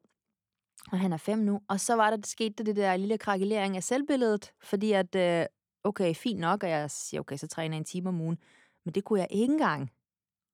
[0.92, 1.62] og han er fem nu.
[1.68, 5.46] Og så var der, det skete det der lille krakelering af selvbilledet, fordi at, øh,
[5.84, 8.38] okay, fint nok, og jeg siger, okay, så træner jeg en time om ugen.
[8.86, 9.92] Men det kunne jeg ikke engang.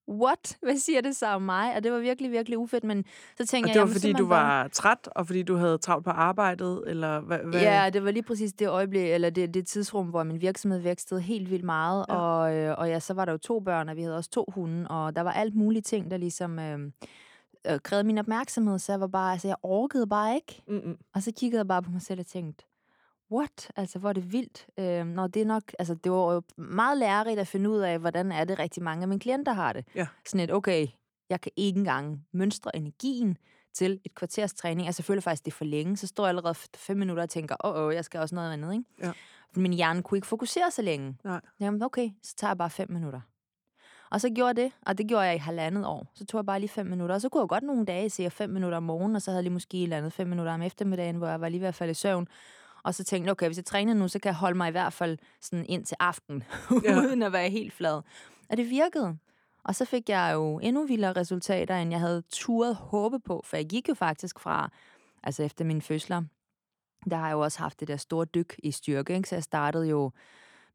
[0.09, 0.57] What?
[0.63, 1.75] Hvad siger det så om mig?
[1.75, 3.05] Og det var virkelig, virkelig ufedt, men
[3.37, 3.73] så tænkte Og jeg...
[3.73, 6.11] det var, jeg fordi du simpelthen bare- var træt, og fordi du havde travlt på
[6.11, 7.39] arbejdet, eller hvad?
[7.39, 7.61] hvad?
[7.61, 11.21] Ja, det var lige præcis det øjeblik, eller det, det tidsrum, hvor min virksomhed vækstede
[11.21, 12.05] helt vildt meget.
[12.09, 12.15] Ja.
[12.15, 14.45] Og, øh, og ja, så var der jo to børn, og vi havde også to
[14.55, 16.79] hunde, og der var alt mulige ting, der ligesom øh,
[17.71, 20.61] øh, krævede min opmærksomhed, så jeg var bare, altså jeg orkede bare ikke.
[20.67, 20.97] Mm-mm.
[21.15, 22.65] Og så kiggede jeg bare på mig selv og tænkte,
[23.33, 23.71] what?
[23.75, 24.67] Altså, hvor er det vildt.
[24.79, 27.99] Øh, når det er nok, altså det var jo meget lærerigt at finde ud af,
[27.99, 29.85] hvordan er det rigtig mange af mine klienter har det.
[29.95, 30.07] Ja.
[30.25, 30.87] Sådan et, okay,
[31.29, 33.37] jeg kan ikke engang mønstre energien
[33.73, 34.87] til et kvarters træning.
[34.87, 35.97] Altså, jeg føler faktisk, det er for længe.
[35.97, 38.73] Så står jeg allerede fem minutter og tænker, åh, åh, jeg skal også noget andet,
[38.73, 38.85] ikke?
[39.03, 39.11] Ja.
[39.55, 41.17] Min hjerne kunne ikke fokusere så længe.
[41.23, 41.41] Nej.
[41.59, 43.21] Jamen, okay, så tager jeg bare fem minutter.
[44.11, 46.11] Og så gjorde jeg det, og det gjorde jeg i halvandet år.
[46.15, 48.29] Så tog jeg bare lige fem minutter, og så kunne jeg godt nogle dage se
[48.29, 50.53] fem minutter om morgenen, og så havde jeg lige måske et eller andet fem minutter
[50.53, 52.27] om eftermiddagen, hvor jeg var lige ved at falde i søvn.
[52.83, 54.71] Og så tænkte jeg, okay, hvis jeg træner nu, så kan jeg holde mig i
[54.71, 56.43] hvert fald sådan ind til aften,
[56.85, 56.97] Ja.
[56.99, 58.01] uden at være helt flad.
[58.49, 59.17] Og det virkede.
[59.63, 63.57] Og så fik jeg jo endnu vildere resultater, end jeg havde turet håbe på, for
[63.57, 64.69] jeg gik jo faktisk fra,
[65.23, 66.23] altså efter mine fødsler,
[67.09, 69.29] der har jeg jo også haft det der store dyk i styrke, ikke?
[69.29, 70.11] så jeg startede jo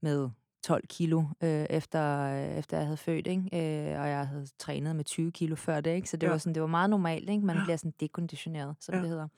[0.00, 0.28] med
[0.62, 3.42] 12 kilo, øh, efter, øh, efter jeg havde født, ikke?
[3.92, 6.08] Øh, og jeg havde trænet med 20 kilo før det, ikke?
[6.08, 6.30] så det, Ja.
[6.30, 7.30] var sådan, det var meget normalt.
[7.30, 7.44] Ikke?
[7.46, 7.62] Man Ja.
[7.64, 9.00] bliver sådan dekonditioneret, som Ja.
[9.00, 9.28] det hedder.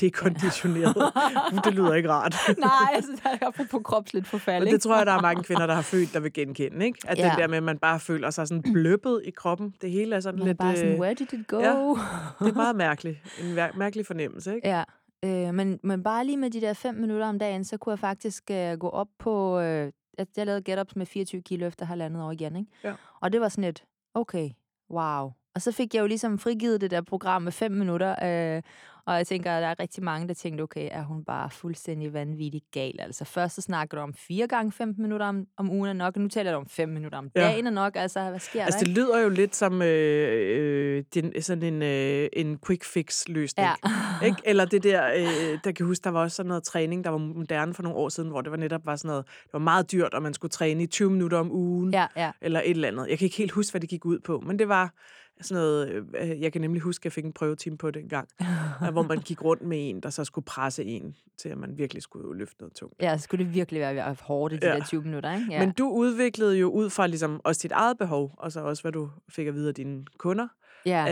[0.00, 0.96] Det er konditioneret.
[1.52, 2.34] Uh, det lyder ikke rart.
[2.58, 4.62] Nej, altså der er på, på kropsligt forfald.
[4.62, 4.74] Og ikke?
[4.74, 6.86] det tror jeg, der er mange kvinder, der har følt, der vil genkende.
[6.86, 6.98] Ikke?
[7.06, 7.24] At ja.
[7.24, 7.30] Ja.
[7.30, 9.74] det der med, at man bare føler sig sådan bløbbet i kroppen.
[9.82, 10.58] Det hele er sådan Man lidt...
[10.58, 11.58] bare sådan, øh, where did it go?
[11.58, 11.68] ja.
[12.46, 13.18] det er meget mærkeligt.
[13.42, 14.68] En mær- mærkelig fornemmelse, ikke?
[14.68, 14.84] Ja,
[15.24, 17.98] øh, men, men bare lige med de der fem minutter om dagen, så kunne jeg
[17.98, 19.60] faktisk øh, gå op på...
[19.60, 22.70] Øh, at jeg lavede get-ups med 24 kilo efter halvandet år igen, ikke?
[22.84, 22.94] Ja.
[23.20, 24.50] Og det var sådan et, okay,
[24.90, 25.32] wow.
[25.54, 28.10] Og så fik jeg jo ligesom frigivet det der program med fem minutter,
[28.56, 28.62] øh,
[29.06, 32.12] og jeg tænker, at der er rigtig mange, der tænkte, okay, er hun bare fuldstændig
[32.12, 32.94] vanvittig gal?
[33.00, 36.16] Altså først så snakker du om fire gange 15 minutter om, om ugen er nok,
[36.16, 37.40] og nu taler du om fem minutter om Ja.
[37.40, 37.92] dagen er nok.
[37.96, 38.84] Altså, hvad sker Altså, der?
[38.84, 39.00] det ikke?
[39.00, 39.88] lyder jo lidt som øh,
[40.58, 43.68] øh, din, sådan en, øh, en quick fix løsning.
[43.68, 43.90] Ja.
[44.26, 44.36] Ikke?
[44.44, 47.18] Eller det der, øh, der kan huske, der var også sådan noget træning, der var
[47.18, 49.92] moderne for nogle år siden, hvor det var netop var sådan noget, det var meget
[49.92, 52.30] dyrt, og man skulle træne i 20 minutter om ugen, ja, ja.
[52.40, 53.06] eller et eller andet.
[53.08, 54.94] Jeg kan ikke helt huske, hvad det gik ud på, men det var
[55.40, 58.08] sådan noget, øh, jeg kan nemlig huske, at jeg fik en prøvetime på det en
[58.08, 58.28] gang,
[58.82, 61.78] øh, hvor man gik rundt med en, der så skulle presse en, til at man
[61.78, 62.94] virkelig skulle løfte noget tungt.
[63.02, 64.74] Ja, skulle det virkelig være, være hårdt i de Ja.
[64.76, 65.46] der 20 minutter, ikke?
[65.50, 65.58] Ja.
[65.58, 68.92] Men du udviklede jo ud fra ligesom også dit eget behov, og så også, hvad
[68.92, 70.48] du fik at vide af dine kunder,
[70.86, 71.04] ja.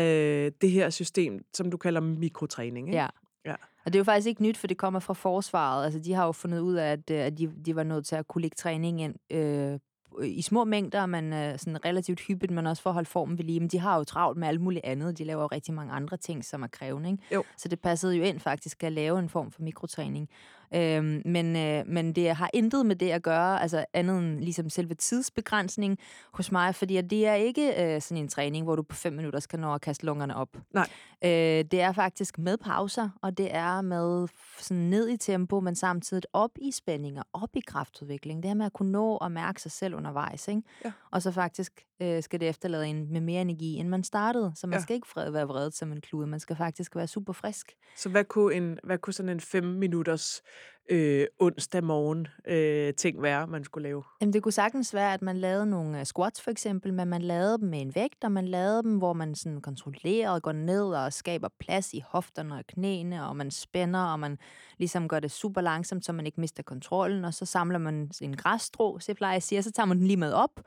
[0.47, 2.89] øh, det her system, som du kalder mikrotræning.
[2.89, 2.99] Ikke?
[2.99, 3.07] Ja.
[3.47, 3.55] Ja.
[3.85, 5.85] Og det er jo faktisk ikke nyt, for det kommer fra forsvaret.
[5.85, 8.17] Altså, de har jo fundet ud af, at, øh, at de, de var nødt til
[8.17, 9.79] at kunne lægge træning ind øh,
[10.25, 13.45] i små mængder, men øh, sådan relativt hyppigt, men også for at holde formen ved
[13.45, 13.61] lige.
[13.61, 15.19] Men de har jo travlt med alt muligt andet.
[15.19, 17.11] De laver jo rigtig mange andre ting, som er krævende.
[17.11, 17.23] Ikke?
[17.35, 17.45] Jo.
[17.57, 20.29] Så det passede jo ind faktisk at lave en form for mikrotræning.
[20.75, 24.71] Øhm, men, øh, men det har intet med det at gøre, altså andet end ligesom
[24.71, 25.99] selve tidsbegrænsning
[26.33, 29.41] hos mig, fordi det er ikke øh, sådan en træning, hvor du på fem minutter
[29.41, 30.49] skal nå at kaste lungerne op.
[30.75, 30.89] Nej.
[31.25, 31.31] Øh,
[31.65, 36.23] det er faktisk med pauser, og det er med sådan ned i tempo, men samtidig
[36.33, 38.43] op i spændinger, op i kraftudvikling.
[38.43, 40.49] Det her med at kunne nå at mærke sig selv undervejs.
[40.49, 40.63] Ikke?
[40.85, 40.93] Ja.
[41.11, 44.53] Og så faktisk øh, skal det efterlade en med mere energi, end man startede.
[44.55, 44.83] Så man Ja.
[44.83, 46.27] skal ikke vred, være vredet som en klude.
[46.27, 47.73] Man skal faktisk være super frisk.
[47.97, 50.43] Så hvad kunne, en, hvad kunne sådan en fem minutters
[50.91, 54.03] øh, onsdag morgen øh, ting være, man skulle lave?
[54.21, 57.23] Jamen, det kunne sagtens være, at man lavede nogle øh, squats for eksempel, men man
[57.23, 60.53] lavede dem med en vægt, og man lavede dem, hvor man sådan kontrollerer og går
[60.53, 64.39] ned og skaber plads i hofterne og knæene, og man spænder, og man
[64.79, 68.37] ligesom gør det super langsomt, så man ikke mister kontrollen, og så samler man en
[68.37, 70.61] græsstrå, så jeg plejer at sige, og så tager man den lige med op,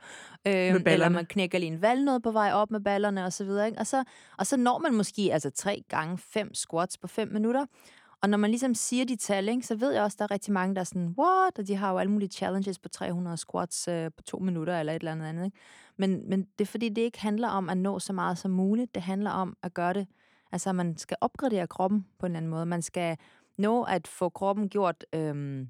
[0.46, 3.66] øh, eller man knækker lige en valnød på vej op med ballerne og så videre,
[3.66, 3.78] ikke?
[3.78, 4.04] Og, så,
[4.38, 7.66] og så når man måske altså tre gange fem squats på fem minutter,
[8.22, 10.30] og når man ligesom siger de tal, ikke, så ved jeg også, at der er
[10.30, 11.58] rigtig mange, der er sådan, what?
[11.58, 14.92] Og de har jo alle mulige challenges på 300 squats øh, på to minutter eller
[14.92, 15.44] et eller andet andet.
[15.44, 15.56] Ikke?
[15.96, 18.94] Men, men det er fordi, det ikke handler om at nå så meget som muligt.
[18.94, 20.06] Det handler om at gøre det,
[20.52, 22.66] altså man skal opgradere kroppen på en eller anden måde.
[22.66, 23.16] Man skal
[23.58, 25.68] nå at få kroppen gjort øhm,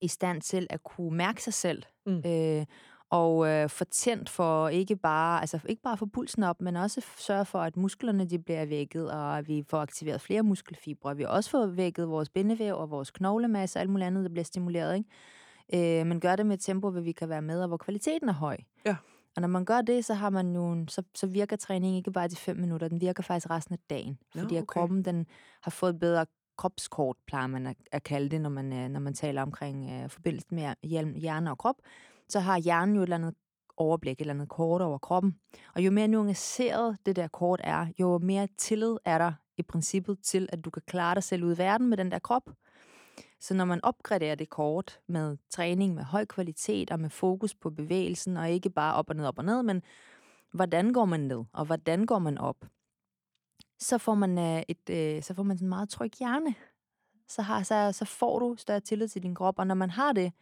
[0.00, 1.82] i stand til at kunne mærke sig selv.
[2.06, 2.22] Mm.
[2.26, 2.66] Øh,
[3.10, 7.06] og øh, få tændt for ikke bare, altså ikke bare få pulsen op, men også
[7.18, 11.16] sørge for, at musklerne de bliver vækket, og vi får aktiveret flere muskelfibre.
[11.16, 14.44] Vi også får vækket vores bindevæv og vores knoglemasse og alt muligt andet, der bliver
[14.44, 14.96] stimuleret.
[14.96, 16.00] Ikke?
[16.00, 18.28] Øh, men gør det med et tempo, hvor vi kan være med, og hvor kvaliteten
[18.28, 18.56] er høj.
[18.86, 18.96] Ja.
[19.36, 22.28] Og når man gør det, så har man jo, så, så virker træningen ikke bare
[22.28, 24.18] de fem minutter, den virker faktisk resten af dagen.
[24.32, 24.62] Fordi okay.
[24.62, 25.26] at kroppen den
[25.62, 26.26] har fået bedre
[26.58, 30.10] kropskort, plejer man at, at kalde det, når man, øh, når man taler omkring uh,
[30.10, 30.74] forbindelsen med
[31.20, 31.76] hjerne og krop
[32.30, 33.34] så har hjernen jo et eller andet
[33.76, 35.36] overblik, et eller andet kort over kroppen.
[35.74, 40.18] Og jo mere nuanceret det der kort er, jo mere tillid er der i princippet
[40.22, 42.50] til, at du kan klare dig selv ud i verden med den der krop.
[43.40, 47.70] Så når man opgraderer det kort med træning med høj kvalitet og med fokus på
[47.70, 49.82] bevægelsen, og ikke bare op og ned, op og ned, men
[50.52, 52.66] hvordan går man ned, og hvordan går man op,
[53.78, 56.54] så får man, øh, et, øh, så får man en meget tryg hjerne.
[57.28, 60.12] Så, har, så, så får du større tillid til din krop, og når man har
[60.12, 60.32] det,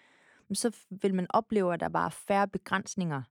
[0.55, 3.23] så vil man opleve, at der bare er færre begrænsninger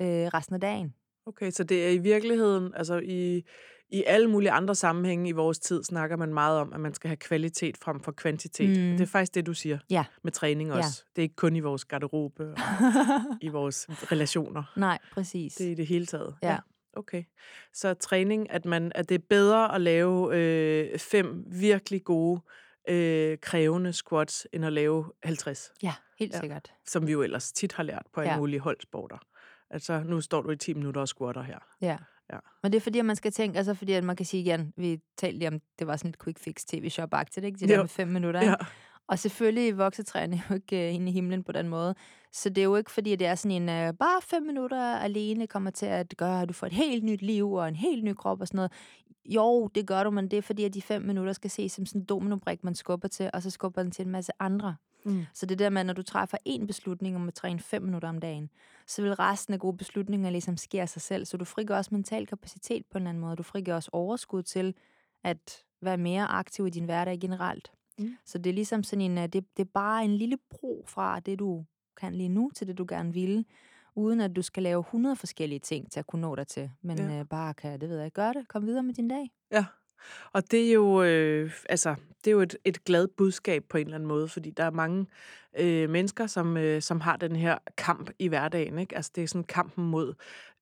[0.00, 0.94] øh, resten af dagen.
[1.26, 3.42] Okay, så det er i virkeligheden, altså i,
[3.88, 7.08] i alle mulige andre sammenhænge i vores tid, snakker man meget om, at man skal
[7.08, 8.68] have kvalitet frem for kvantitet.
[8.68, 8.96] Mm.
[8.96, 10.04] Det er faktisk det, du siger ja.
[10.22, 11.04] med træning også.
[11.04, 11.10] Ja.
[11.16, 12.58] Det er ikke kun i vores garderobe og
[13.40, 14.72] i vores relationer.
[14.76, 15.54] Nej, præcis.
[15.54, 16.34] Det er i det hele taget.
[16.42, 16.52] Ja.
[16.52, 16.58] ja.
[16.96, 17.24] Okay.
[17.72, 22.40] Så træning, at, man, at det er bedre at lave øh, fem virkelig gode,
[22.88, 25.72] øh, krævende squats, end at lave 50.
[25.82, 25.94] Ja.
[26.18, 26.72] Helt ja, sikkert.
[26.86, 28.38] Som vi jo ellers tit har lært på alle ja.
[28.38, 29.18] mulige holdsporter.
[29.70, 31.58] Altså, nu står du i 10 minutter og squatter her.
[31.80, 31.96] Ja.
[32.32, 32.38] ja.
[32.62, 34.72] Men det er fordi, at man skal tænke, altså fordi at man kan sige igen,
[34.76, 37.58] vi talte lige om, det var sådan et quick fix tv shop agtigt ikke?
[37.58, 38.50] Det der med fem minutter, ikke?
[38.50, 38.66] Ja.
[39.08, 41.94] Og selvfølgelig vokser træerne jo ikke uh, ind i himlen på den måde.
[42.32, 44.96] Så det er jo ikke fordi, at det er sådan en, uh, bare fem minutter
[44.96, 48.04] alene kommer til at gøre, at du får et helt nyt liv og en helt
[48.04, 48.72] ny krop og sådan noget.
[49.24, 51.86] Jo, det gør du, men det er fordi, at de fem minutter skal ses som
[51.86, 54.76] sådan en dominobrik, man skubber til, og så skubber den til en masse andre.
[55.06, 55.26] Mm.
[55.34, 58.18] Så det der med, når du træffer en beslutning om at træne 5 minutter om
[58.18, 58.50] dagen,
[58.86, 61.24] så vil resten af gode beslutninger ligesom ske af sig selv.
[61.24, 63.36] Så du frigør også mental kapacitet på en anden måde.
[63.36, 64.74] Du frigør også overskud til
[65.24, 67.72] at være mere aktiv i din hverdag generelt.
[67.98, 68.16] Mm.
[68.24, 71.20] Så det er ligesom sådan en, øh, det, det er bare en lille bro fra
[71.20, 71.64] det, du
[71.96, 73.46] kan lige nu, til det, du gerne vil
[73.96, 76.98] uden at du skal lave 100 forskellige ting til at kunne nå dig til, men
[76.98, 77.18] ja.
[77.18, 79.30] øh, bare kan, det ved jeg, gøre det, kom videre med din dag.
[79.50, 79.64] Ja,
[80.32, 83.86] og det er jo, øh, altså, det er jo et, et glad budskab på en
[83.86, 85.06] eller anden måde, fordi der er mange
[85.58, 88.78] øh, mennesker, som, øh, som har den her kamp i hverdagen.
[88.78, 88.96] Ikke?
[88.96, 90.14] Altså, det er sådan kampen mod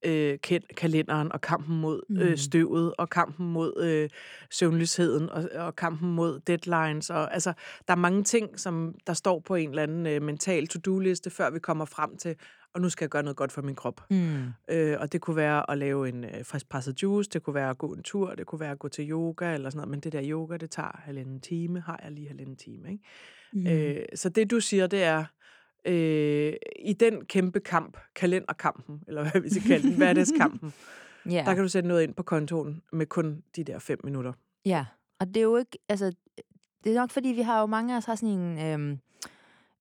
[0.05, 0.39] øh,
[0.77, 2.37] kalenderen, og kampen mod øh, mm.
[2.37, 4.11] støvet, og kampen mod øh,
[4.51, 7.11] søvnløsheden, og, og kampen mod deadlines.
[7.11, 7.53] Og, altså,
[7.89, 11.51] der er mange ting, som der står på en eller anden øh, mental to-do-liste, før
[11.51, 12.37] vi kommer frem til,
[12.75, 14.01] og nu skal jeg gøre noget godt for min krop.
[14.11, 14.45] Mm.
[14.71, 17.79] Øh, og det kunne være at lave en øh, friskpresset juice, det kunne være at
[17.79, 20.13] gå en tur, det kunne være at gå til yoga eller sådan noget, men det
[20.13, 22.91] der yoga, det tager halvanden time, har jeg lige halvanden time.
[22.91, 23.05] Ikke?
[23.53, 23.67] Mm.
[23.67, 25.25] Øh, så det du siger, det er,
[25.85, 30.73] øh, i den kæmpe kamp, kalenderkampen, eller hvad vi skal kalde den, hverdagskampen,
[31.33, 31.47] yeah.
[31.47, 34.33] der kan du sætte noget ind på kontoen med kun de der fem minutter.
[34.67, 34.87] Ja,
[35.21, 36.13] og det er jo ikke, altså,
[36.85, 38.59] det er nok fordi, vi har jo mange af os har sådan en...
[38.59, 38.99] Øh,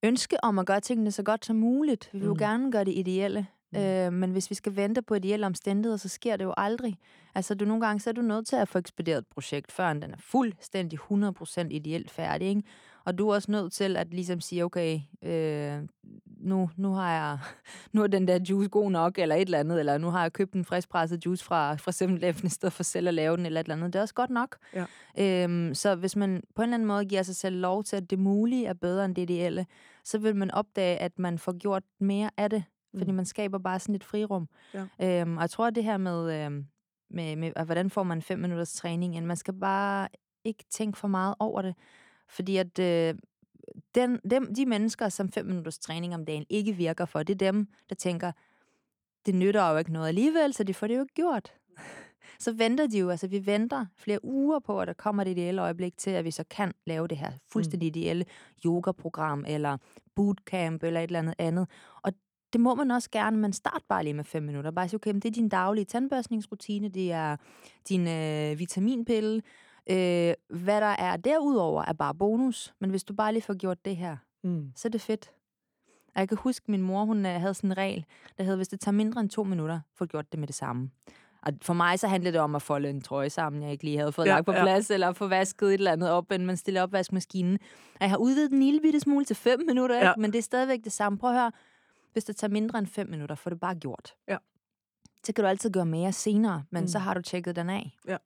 [0.04, 2.10] ønske om at gøre tingene så godt som muligt.
[2.14, 2.40] Vi vil jo mm.
[2.40, 3.48] gerne gøre det ideelle.
[3.74, 3.80] Mm.
[3.80, 6.98] Øh, men hvis vi skal vente på ideelle omstændigheder, så sker det jo aldrig.
[7.36, 9.94] Altså, du nogle gange så er du nødt til at få ekspederet et projekt, før
[9.94, 12.48] den er fuldstændig 100% ideelt færdig.
[12.48, 12.64] Ikke?
[13.06, 15.80] Og du er også nødt til at ligesom sige, okay, øh,
[16.26, 17.40] nu, nu har jeg,
[17.94, 20.34] nu er den der juice god nok, eller et eller andet, eller nu har jeg
[20.34, 23.60] købt en friskpresset juice fra, fra 7-Eleven, i stedet for selv at lave den, eller
[23.60, 23.94] et eller andet.
[23.94, 24.58] Det er også godt nok.
[24.74, 25.44] Ja.
[25.44, 28.10] Øhm, så hvis man på en eller anden måde giver sig selv lov til, at
[28.10, 29.66] det mulige er bedre end det ideelle,
[30.04, 32.64] så vil man opdage, at man får gjort mere af det,
[32.98, 33.16] fordi mm.
[33.16, 34.48] man skaber bare sådan et frirum.
[34.74, 35.22] Ja.
[35.22, 36.66] Øhm, og jeg tror, at det her med, øhm,
[37.10, 40.08] med, med at hvordan får man fem minutters træning, man skal bare
[40.44, 41.76] ikke tænke for meget over det.
[42.30, 43.16] Fordi at øh,
[43.96, 47.52] den, dem, de mennesker, som fem minutters træning om dagen ikke virker for, det er
[47.52, 48.32] dem, der tænker,
[49.26, 51.54] det nytter jo ikke noget alligevel, så de får det jo ikke gjort.
[52.44, 55.62] Så venter de jo, altså vi venter flere uger på, at der kommer det ideelle
[55.62, 58.26] øjeblik til, at vi så kan lave det her fuldstændig ideelle
[58.66, 59.78] yogaprogram, eller
[60.16, 61.68] bootcamp, eller et eller andet andet.
[62.02, 62.14] Og
[62.54, 64.72] det må man også gerne, men start bare lige med fem minutter.
[64.72, 67.38] Bare sige, okay, det er din daglige tandbørstningsrutine, det er
[67.90, 69.42] din øh, vitaminpille.
[69.90, 73.86] Øh, hvad der er derudover er bare bonus, men hvis du bare lige får gjort
[73.86, 74.72] det her, Mm.
[74.76, 75.32] så er det fedt.
[76.16, 78.06] Og jeg kan huske, min mor hun øh, havde sådan en regel,
[78.38, 80.90] der hed, hvis det tager mindre end to minutter, få gjort det med det samme.
[81.46, 83.98] Og for mig så handlede det om at folde en trøje sammen, jeg ikke lige
[83.98, 84.64] havde fået Ja, lagt på ja.
[84.64, 87.60] plads, eller få vasket et eller andet op, inden man stiller opvaskemaskinen.
[87.94, 90.08] Og jeg har udvidet den en lille bitte smule til fem minutter, ikke?
[90.08, 90.14] Ja.
[90.18, 91.18] men det er stadigvæk det samme.
[91.18, 91.52] Prøv at høre,
[92.14, 94.14] hvis det tager mindre end fem minutter, får det bare gjort.
[94.28, 94.38] Ja.
[95.24, 96.88] Så kan du altid gøre mere senere, men mm.
[96.88, 97.98] så har du tjekket den af.
[98.08, 98.18] Ja,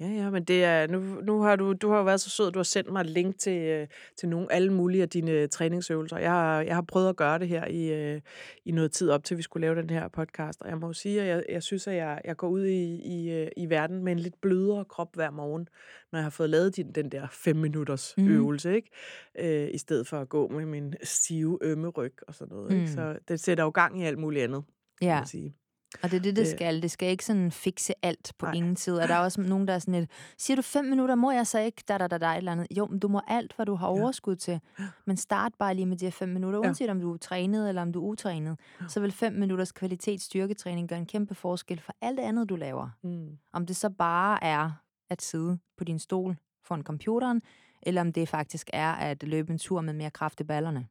[0.00, 2.58] ja, men det er, nu, nu har du, du har jo været så sød, du
[2.58, 3.86] har sendt mig et link til, øh,
[4.18, 6.18] til nogle, alle mulige af dine øh, træningsøvelser.
[6.18, 8.20] Jeg har, jeg har prøvet at gøre det her i, øh,
[8.64, 10.92] i noget tid op til, vi skulle lave den her podcast, og jeg må jo
[10.92, 14.12] sige, at jeg, jeg synes, at jeg, jeg går ud i, i, i verden med
[14.12, 15.68] en lidt blødere krop hver morgen,
[16.12, 18.28] når jeg har fået lavet den, den der fem minutters mm.
[18.28, 18.90] Øvelse, ikke?
[19.38, 22.70] Øh, i stedet for at gå med min stive, ømme ryg og sådan noget.
[22.72, 22.80] Ikke?
[22.82, 22.86] Mm.
[22.86, 24.64] Så det sætter jo gang i alt muligt andet,
[25.00, 25.14] kan Ja.
[25.16, 25.56] man sige.
[26.02, 26.82] Og det er det, det Det- skal.
[26.82, 28.54] Det skal ikke sådan fikse alt på Nej.
[28.54, 28.96] Ingen tid.
[28.98, 31.46] Og der er også nogen, der er sådan lidt, siger du fem minutter, må jeg
[31.46, 32.66] så ikke, da, da, da, da, et eller andet.
[32.76, 33.92] Jo, men du må alt, hvad du har Ja.
[34.02, 34.60] overskud til.
[35.06, 36.64] Men start bare lige med de her fem minutter, Ja.
[36.66, 38.58] uanset om du er trænet eller om du er utrænet.
[38.88, 42.56] Så vil fem minutters kvalitet styrketræning gøre en kæmpe forskel for alt det andet, du
[42.56, 42.88] laver.
[43.02, 43.38] Mm.
[43.52, 44.70] Om det så bare er
[45.10, 47.42] at sidde på din stol foran computeren,
[47.82, 50.86] eller om det faktisk er at løbe en tur med mere kraft i ballerne.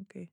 [0.00, 0.26] Okay.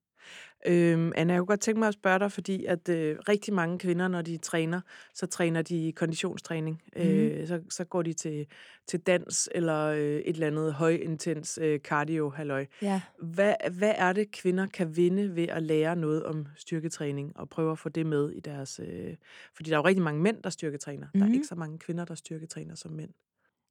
[0.65, 3.79] Øhm, Anna, jeg kunne godt tænke mig at spørge dig, fordi at øh, rigtig mange
[3.79, 4.81] kvinder, når de træner,
[5.13, 6.81] så træner de konditionstræning.
[6.95, 7.01] Mm.
[7.01, 8.47] Øh, så, så går de til,
[8.87, 12.65] til dans eller øh, et eller andet højintens øh, cardio halløj.
[12.81, 13.01] Ja.
[13.21, 17.71] Hvad, hvad er det, kvinder kan vinde ved at lære noget om styrketræning og prøve
[17.71, 18.79] at få det med i deres...
[18.83, 19.15] Øh,
[19.55, 21.07] fordi der er jo rigtig mange mænd, der styrketræner.
[21.13, 21.19] Mm.
[21.19, 23.11] Der er ikke så mange kvinder, der styrketræner som mænd.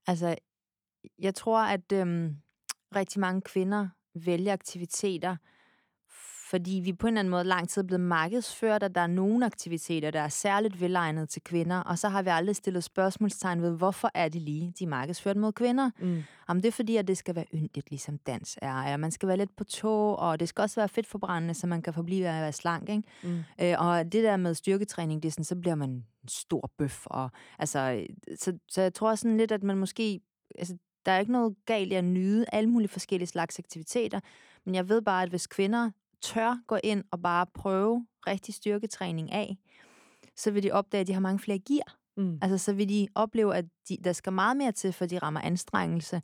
[0.07, 0.37] Altså,
[1.19, 2.37] jeg tror, at øhm,
[2.97, 5.37] rigtig mange kvinder vælger aktiviteter,
[6.51, 9.07] fordi vi på en eller anden måde lang tid er blevet markedsført, at der er
[9.07, 13.63] nogle aktiviteter, der er særligt velegnet til kvinder, og så har vi aldrig stillet spørgsmålstegn
[13.63, 15.91] ved, hvorfor er det lige, de er markedsført mod kvinder.
[15.99, 16.23] Mm.
[16.49, 19.29] Om det er fordi, at det skal være yndigt, ligesom dans er, ja, man skal
[19.29, 22.43] være lidt på tå, og det skal også være fedtforbrændende, så man kan forblive at
[22.43, 23.03] være slank, ikke?
[23.23, 23.39] Mm.
[23.61, 27.07] Øh, og det der med styrketræning, det er sådan, så bliver man en stor bøf.
[27.07, 30.21] Og, altså, så, så jeg tror sådan lidt, at man måske...
[30.59, 34.21] Altså, der er ikke noget galt i at nyde alle mulige forskellige slags aktiviteter,
[34.65, 35.91] men jeg ved bare, at hvis kvinder
[36.23, 39.59] tør gå ind og bare prøve rigtig styrketræning af,
[40.37, 41.97] så vil de opdage, at de har mange flere gear.
[42.17, 42.39] Mm.
[42.43, 45.41] Altså, så vil de opleve, at de, der skal meget mere til, for de rammer
[45.41, 46.23] anstrengelse.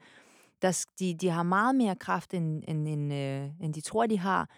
[0.63, 4.19] Der, de, de har meget mere kraft, end, end, end, øh, end de tror, de
[4.19, 4.51] har.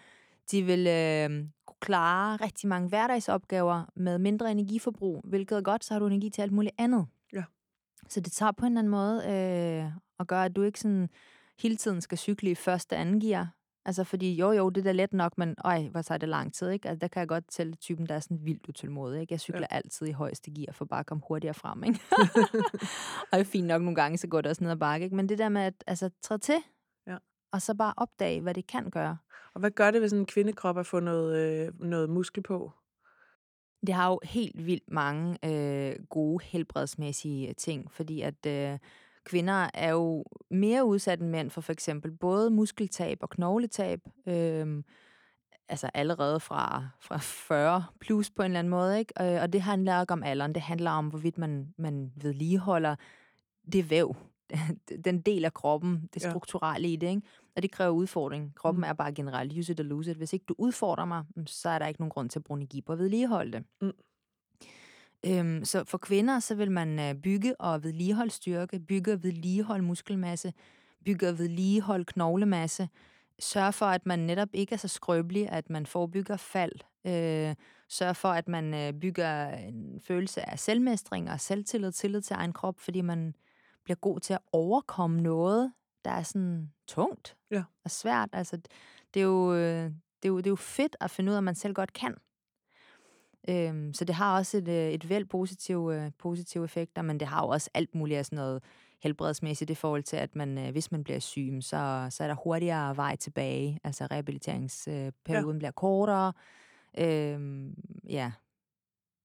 [0.51, 1.29] De vil øh,
[1.65, 6.29] kunne klare rigtig mange hverdagsopgaver med mindre energiforbrug, hvilket er godt, så har du energi
[6.29, 7.05] til alt muligt andet.
[7.33, 7.43] Ja.
[8.09, 11.09] Så det tager på en eller anden måde øh, at gøre, at du ikke sådan
[11.59, 13.58] hele tiden skal cykle i første anden gear.
[13.85, 16.53] Altså, fordi jo, jo, det er da let nok, men øj, hvor tager det lang
[16.53, 16.89] tid, ikke?
[16.89, 19.33] Altså, der kan jeg godt tælle typen, der er sådan vildt utålmodig, ikke?
[19.33, 19.75] Jeg cykler ja.
[19.75, 21.99] altid i højeste gear, for bare at komme hurtigere frem, ikke?
[23.31, 25.15] og det er fint nok nogle gange, så går det også ned ad bakke, ikke?
[25.15, 26.55] Men det der med at altså, træde til,
[27.07, 27.17] Ja.
[27.51, 29.17] og så bare opdage, hvad det kan gøre.
[29.53, 31.37] Og hvad gør det ved sådan en kvindekrop at få noget,
[31.67, 32.71] øh, noget muskel på?
[33.87, 38.79] Det har jo helt vildt mange øh, gode helbredsmæssige ting, fordi at øh,
[39.25, 43.99] kvinder er jo mere udsat end mænd for for eksempel både muskeltab og knogletab.
[44.27, 44.83] Øh,
[45.69, 48.99] altså allerede fra, fra 40 plus på en eller anden måde.
[48.99, 49.13] Ikke?
[49.35, 52.95] Øh, og det handler ikke om alderen, det handler om, hvorvidt man, man vedligeholder
[53.73, 54.15] det væv,
[55.05, 56.29] den del af kroppen, det Ja.
[56.29, 57.07] strukturelle i det.
[57.09, 57.21] Ikke?
[57.55, 58.55] Og det kræver udfordring.
[58.55, 58.83] Kroppen Mm.
[58.89, 60.17] er bare generelt use it or lose it.
[60.17, 62.57] Hvis ikke du udfordrer mig, mm, så er der ikke nogen grund til at bruge
[62.57, 63.63] energi på at vedligeholde det.
[63.81, 63.91] Mm.
[65.25, 69.83] Øhm, så for kvinder, så vil man øh, bygge og vedligeholde styrke, bygge og vedligeholde
[69.83, 70.53] muskelmasse,
[71.05, 72.89] bygge og vedligeholde knoglemasse,
[73.39, 76.71] sørge for, at man netop ikke er så skrøbelig, at man forebygger fald,
[77.07, 77.55] øh,
[77.89, 82.53] sørge for, at man øh, bygger en følelse af selvmestring og selvtillid, tillid til egen
[82.53, 83.35] krop, fordi man
[83.83, 85.73] bliver god til at overkomme noget,
[86.05, 87.63] der er sådan tungt Ja.
[87.83, 88.29] og svært.
[88.33, 88.57] Altså,
[89.13, 91.37] det er, jo, øh, det, er jo, det er jo fedt at finde ud af,
[91.39, 92.15] at man selv godt kan.
[93.49, 97.27] Øhm, så det har også et, øh, et vel positive, øh, positive effekter, men det
[97.27, 98.63] har jo også alt muligt af sådan noget
[99.03, 102.35] helbredsmæssigt i forhold til, at man, øh, hvis man bliver syg, så, så er der
[102.35, 103.79] hurtigere vej tilbage.
[103.83, 105.57] Altså rehabiliteringsperioden ja.
[105.57, 106.33] bliver kortere.
[106.97, 107.75] Øhm,
[108.09, 108.31] ja.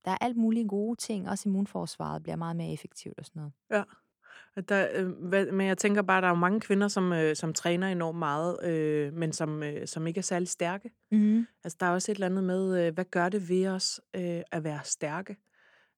[0.05, 1.29] Der er alt mulige gode ting.
[1.29, 3.53] Også immunforsvaret bliver meget mere effektivt og sådan noget.
[3.71, 3.83] Ja.
[4.69, 7.37] Der, øh, hvad, men jeg tænker bare, at der er jo mange kvinder, som, øh,
[7.37, 10.91] som træner enormt meget, øh, men som, øh, som ikke er særlig stærke.
[11.13, 11.47] Mm-hmm.
[11.65, 14.41] Altså, der er også et eller andet med, øh, hvad gør det ved os øh,
[14.53, 15.37] at være stærke?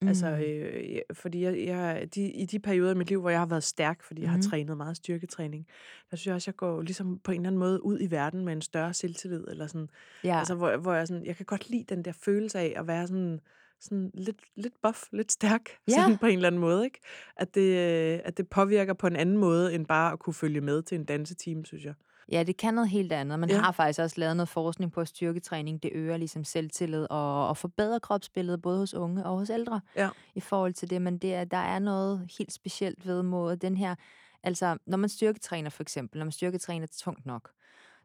[0.01, 0.07] Mm.
[0.07, 3.45] Altså, øh, fordi jeg, jeg, de, i de perioder i mit liv, hvor jeg har
[3.45, 4.31] været stærk, fordi jeg mm.
[4.31, 4.41] har Mhm.
[4.49, 5.67] trænet meget styrketræning,
[6.11, 8.45] der synes jeg også, jeg går ligesom på en eller anden måde ud i verden
[8.45, 9.89] med en større selvtillid, eller sådan,
[10.23, 10.37] Ja.
[10.39, 13.07] altså, hvor, hvor jeg sådan, jeg kan godt lide den der følelse af at være
[13.07, 13.39] sådan,
[13.79, 15.93] sådan lidt, lidt buff, lidt stærk, Ja.
[15.93, 16.99] sådan på en eller anden måde, ikke?
[17.37, 20.61] At det, øh, at det påvirker på en anden måde, end bare at kunne følge
[20.61, 21.93] med til en danseteam, synes jeg.
[22.31, 23.39] Ja, det kan noget helt andet.
[23.39, 23.55] Man Ja.
[23.55, 23.61] ja.
[23.61, 25.83] har faktisk også lavet noget forskning på at styrketræning.
[25.83, 30.09] Det øger ligesom selvtillid og, og forbedrer kropsbilledet både hos unge og hos ældre Ja.
[30.35, 31.01] i forhold til det.
[31.01, 33.95] Men det er, der er noget helt specielt ved måde den her...
[34.43, 37.49] Altså, når man styrketræner for eksempel, når man styrketræner tungt nok,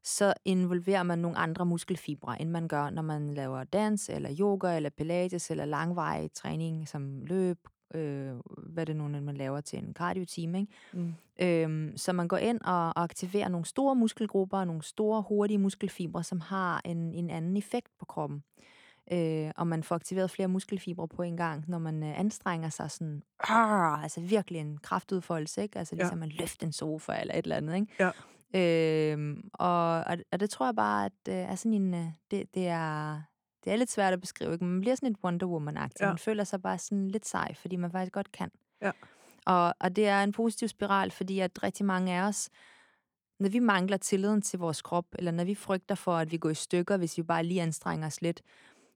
[0.05, 4.77] så involverer man nogle andre muskelfibre, end man gør, når man laver dans, eller yoga,
[4.77, 7.59] eller pilates, eller langvarig træning som løb,
[7.95, 8.33] øh,
[8.67, 10.73] hvad det nu end man laver til en cardio-time, ikke?
[10.93, 11.15] Mm.
[11.41, 15.59] Øhm, så man går ind og og aktiverer nogle store muskelgrupper og nogle store, hurtige
[15.59, 18.43] muskelfibre, som har en, en anden effekt på kroppen.
[19.13, 22.91] Øh, og man får aktiveret flere muskelfibre på en gang, når man øh, anstrenger sig
[22.91, 25.79] sådan, arr, altså virkelig en kraftudfoldelse, ikke?
[25.79, 26.03] Altså Ja.
[26.03, 27.87] ligesom at løfte en sofa eller et eller andet, ikke?
[28.01, 28.11] Ja.
[28.55, 32.69] Øhm, og, og, det tror jeg bare, at øh, er sådan en, øh, det, det
[32.69, 33.23] er...
[33.65, 34.65] Det er lidt svært at beskrive, ikke?
[34.65, 36.01] men man bliver sådan lidt Wonder Woman-agtig.
[36.01, 36.07] Ja.
[36.07, 38.51] Man føler sig bare sådan lidt sej, fordi man faktisk godt kan.
[38.81, 38.91] Ja.
[39.47, 42.51] Og, og det er en positiv spiral, fordi at rigtig mange af os,
[43.41, 46.51] når vi mangler tilliden til vores krop, eller når vi frygter for, at vi går
[46.51, 48.43] i stykker, hvis vi bare lige anstrenger os lidt,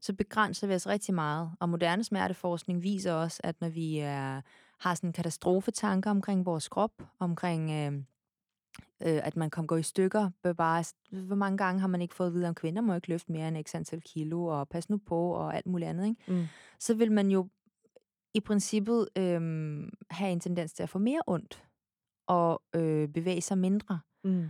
[0.00, 1.50] så begrænser vi os rigtig meget.
[1.60, 4.40] Og moderne smerteforskning viser også, at når vi er,
[4.78, 8.02] har sådan katastrofetanker omkring vores krop, omkring øh,
[9.02, 12.26] øh, at man kan gå i stykker, bare, hvor mange gange har man ikke fået
[12.26, 14.96] at vide, om kvinder må ikke løfte mere end x antal kilo, og pas nu
[15.06, 16.32] på, og alt muligt andet, ikke?
[16.32, 16.46] Mm.
[16.78, 17.48] så vil man jo
[18.34, 21.64] i princippet øhm, have en tendens til at få mere ondt
[22.26, 24.00] og øh, bevæge sig mindre.
[24.24, 24.48] Mm.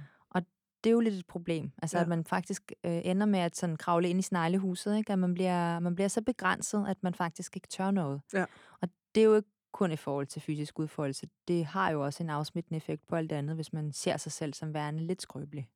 [0.87, 1.73] Det er jo lidt et problem.
[1.83, 2.03] Altså, ja.
[2.03, 5.13] at man faktisk øh, ender med at sådan kravle ind i sneglehuset, ikke?
[5.13, 8.21] At man bliver, man bliver så begrænset, at man faktisk ikke tør noget.
[8.33, 8.45] Ja.
[8.81, 11.27] Og det er jo ikke kun i forhold til fysisk udfoldelse.
[11.49, 14.55] Det har jo også en afsmittende effekt på alt andet, hvis man ser sig selv
[14.55, 15.69] som værende lidt skrøbelig.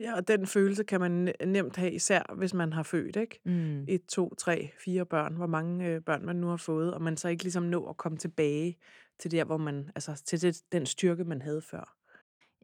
[0.00, 3.40] Ja, og den følelse kan man ne- nemt have, især hvis man har født, ikke?
[3.44, 3.84] Mm.
[3.88, 7.16] et, to, tre, fire børn, hvor mange øh, børn man nu har fået, og man
[7.16, 8.76] så ikke ligesom nå at komme tilbage
[9.18, 11.94] til der, hvor man, altså til det, den styrke, man havde før.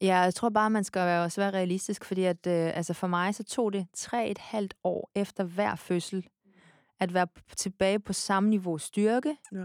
[0.02, 3.06] Ja, jeg tror bare, man skal være, også være realistisk, fordi at, øh, altså for
[3.06, 6.26] mig så tog det tre et halvt år efter hver fødsel,
[7.00, 9.64] at være tilbage på samme niveau styrke, Ja.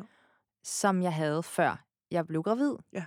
[0.64, 2.76] Som jeg havde før jeg blev gravid.
[2.94, 3.06] Ja.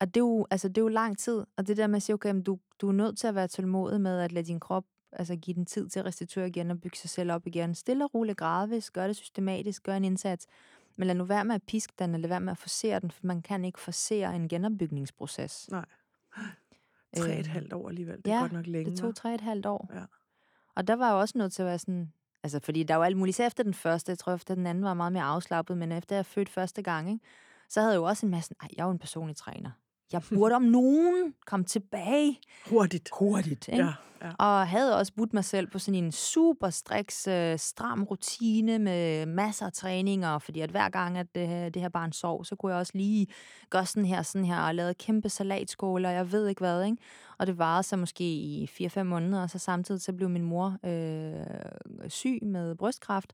[0.00, 2.02] Og det er, jo, altså, det er jo lang tid, og det der med at
[2.02, 4.84] sige, okay, du, du er nødt til at være tålmodig med at lade din krop
[5.12, 7.74] altså give den tid til at restituere igen og bygge sig selv op igen.
[7.74, 10.46] Stille og roligt, gradvis, gør det systematisk, gør en indsats.
[10.96, 13.10] Men lad nu være med at piske den, eller lad være med at forsere den,
[13.10, 15.68] for man kan ikke forsere en genopbygningsproces.
[15.70, 15.84] Nej.
[17.16, 18.16] Tre et Øhm, halvt år alligevel.
[18.16, 18.90] Det er ja, godt nok længe.
[18.90, 19.90] Det tog tre et halvt år.
[19.94, 20.04] Ja.
[20.74, 22.12] Og der var jeg også nødt til at være sådan...
[22.42, 23.36] Altså, fordi der var alt muligt.
[23.36, 26.16] Så efter den første, jeg tror efter den anden var meget mere afslappet, men efter
[26.16, 27.24] jeg født første gang, ikke,
[27.68, 28.54] så havde jeg jo også en masse...
[28.62, 29.70] nej, jeg er jo en personlig træner.
[30.12, 32.38] Jeg burde om nogen komme tilbage
[32.70, 33.08] Hurtigt.
[33.18, 33.68] hurtigt.
[33.68, 33.84] Ikke?
[33.84, 33.92] Ja,
[34.22, 34.30] ja.
[34.38, 39.26] Og havde også budt mig selv på sådan en super striks, øh, stram rutine med
[39.26, 42.56] masser af træninger, fordi at hver gang, at det, her- det her barn sov, så
[42.56, 43.26] kunne jeg også lige
[43.70, 46.96] gøre sådan her, sådan her, og lave kæmpe salatskåle, og jeg ved ikke hvad, ikke?
[47.38, 50.76] Og det varede så måske i 4-5 måneder, og så samtidig så blev min mor
[50.84, 53.32] øh, syg med brystkræft.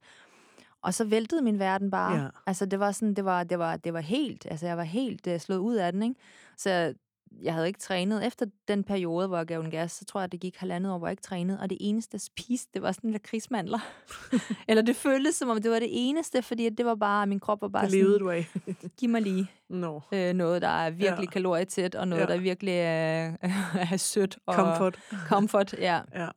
[0.83, 2.23] Og så væltede min verden bare.
[2.23, 2.29] Ja.
[2.47, 5.27] Altså det var sådan, det var, det var, det var helt, altså jeg var helt
[5.27, 6.15] uh, slået ud af den, ikke?
[6.57, 6.95] Så
[7.43, 8.27] jeg havde ikke trænet.
[8.27, 10.99] Efter den periode, hvor jeg gav den gas, så tror jeg, det gik halvandet år,
[10.99, 11.61] hvor jeg ikke trænede.
[11.61, 13.79] Og det eneste, jeg spiste, det var sådan lidt krigsmandler.
[14.69, 17.63] Eller det føltes, som om det var det eneste, fordi det var bare, min krop
[17.63, 18.49] var bare Det levede sådan, du af.
[18.99, 20.03] giv mig lige Nå.
[20.13, 21.31] øh, noget, der er virkelig Ja.
[21.31, 22.33] kalorietæt, og noget, Ja.
[22.35, 23.37] der virkelig er,
[23.93, 24.39] er sødt.
[24.47, 24.99] Og Comfort.
[25.29, 26.01] Comfort, ja.
[26.15, 26.29] Ja.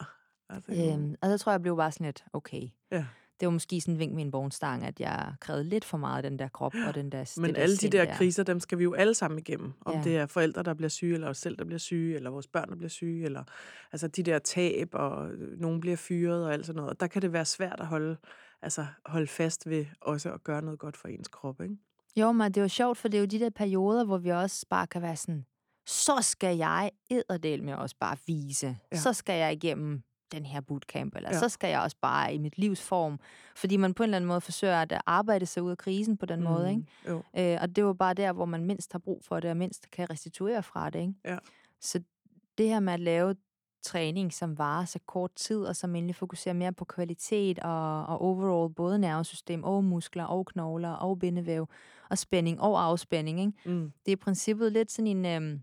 [0.49, 2.61] Altså, Øhm, og så tror jeg, jeg blev bare sådan lidt, okay.
[2.91, 3.05] Ja.
[3.39, 6.17] Det var måske sådan en vink med en vognstang, at jeg krævede lidt for meget
[6.25, 8.59] af den der krop og den der Men der alle de sind der kriser, dem
[8.59, 9.73] skal vi jo alle sammen igennem.
[9.85, 10.01] Om Ja.
[10.03, 12.69] det er forældre, der bliver syge, eller os selv, der bliver syge, eller vores børn,
[12.69, 13.43] der bliver syge, eller
[13.91, 16.89] altså de der tab, og øh, nogen bliver fyret og alt sådan noget.
[16.89, 18.17] Og der kan det være svært at holde,
[18.61, 21.77] altså holde fast ved også at gøre noget godt for ens krop, ikke?
[22.15, 24.29] Jo, men det er jo sjovt, for det er jo de der perioder, hvor vi
[24.29, 25.45] også bare kan være sådan,
[25.87, 28.77] så skal jeg edderdel med også bare vise.
[28.91, 28.97] Ja.
[28.97, 31.39] Så skal jeg igennem den her bootcamp, eller Ja.
[31.39, 33.19] så skal jeg også bare i mit livs form.
[33.55, 36.25] Fordi man på en eller anden måde forsøger at arbejde sig ud af krisen på
[36.25, 36.45] den mm.
[36.45, 36.83] måde, ikke?
[37.07, 37.23] Jo.
[37.37, 39.91] Øh, og det var bare der, hvor man mindst har brug for det, og mindst
[39.91, 41.13] kan restituere fra det, ikke?
[41.25, 41.37] Ja.
[41.81, 42.01] Så
[42.57, 43.35] det her med at lave
[43.83, 48.21] træning, som varer så kort tid, og som egentlig fokuserer mere på kvalitet og, og
[48.21, 51.67] overall, både nervesystem og muskler og knogler og bindevæv
[52.09, 53.53] og spænding og afspænding, ikke?
[53.65, 53.91] Mm.
[54.05, 55.61] Det er i princippet lidt sådan en, øhm,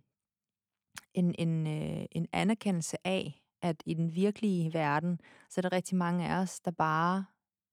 [1.14, 5.96] en, en, øh, en anerkendelse af, at i den virkelige verden, så er der rigtig
[5.96, 7.24] mange af os, der bare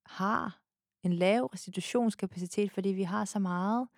[0.06, 0.58] har
[1.02, 3.88] en lav restitutionskapacitet, fordi vi har så meget,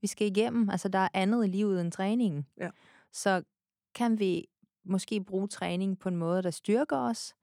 [0.00, 0.70] vi skal igennem.
[0.70, 2.46] Altså, der er andet i livet end træningen.
[2.60, 2.70] Ja.
[3.12, 3.42] Så
[3.94, 4.46] kan vi
[4.84, 7.34] måske bruge træning på en måde, der styrker os,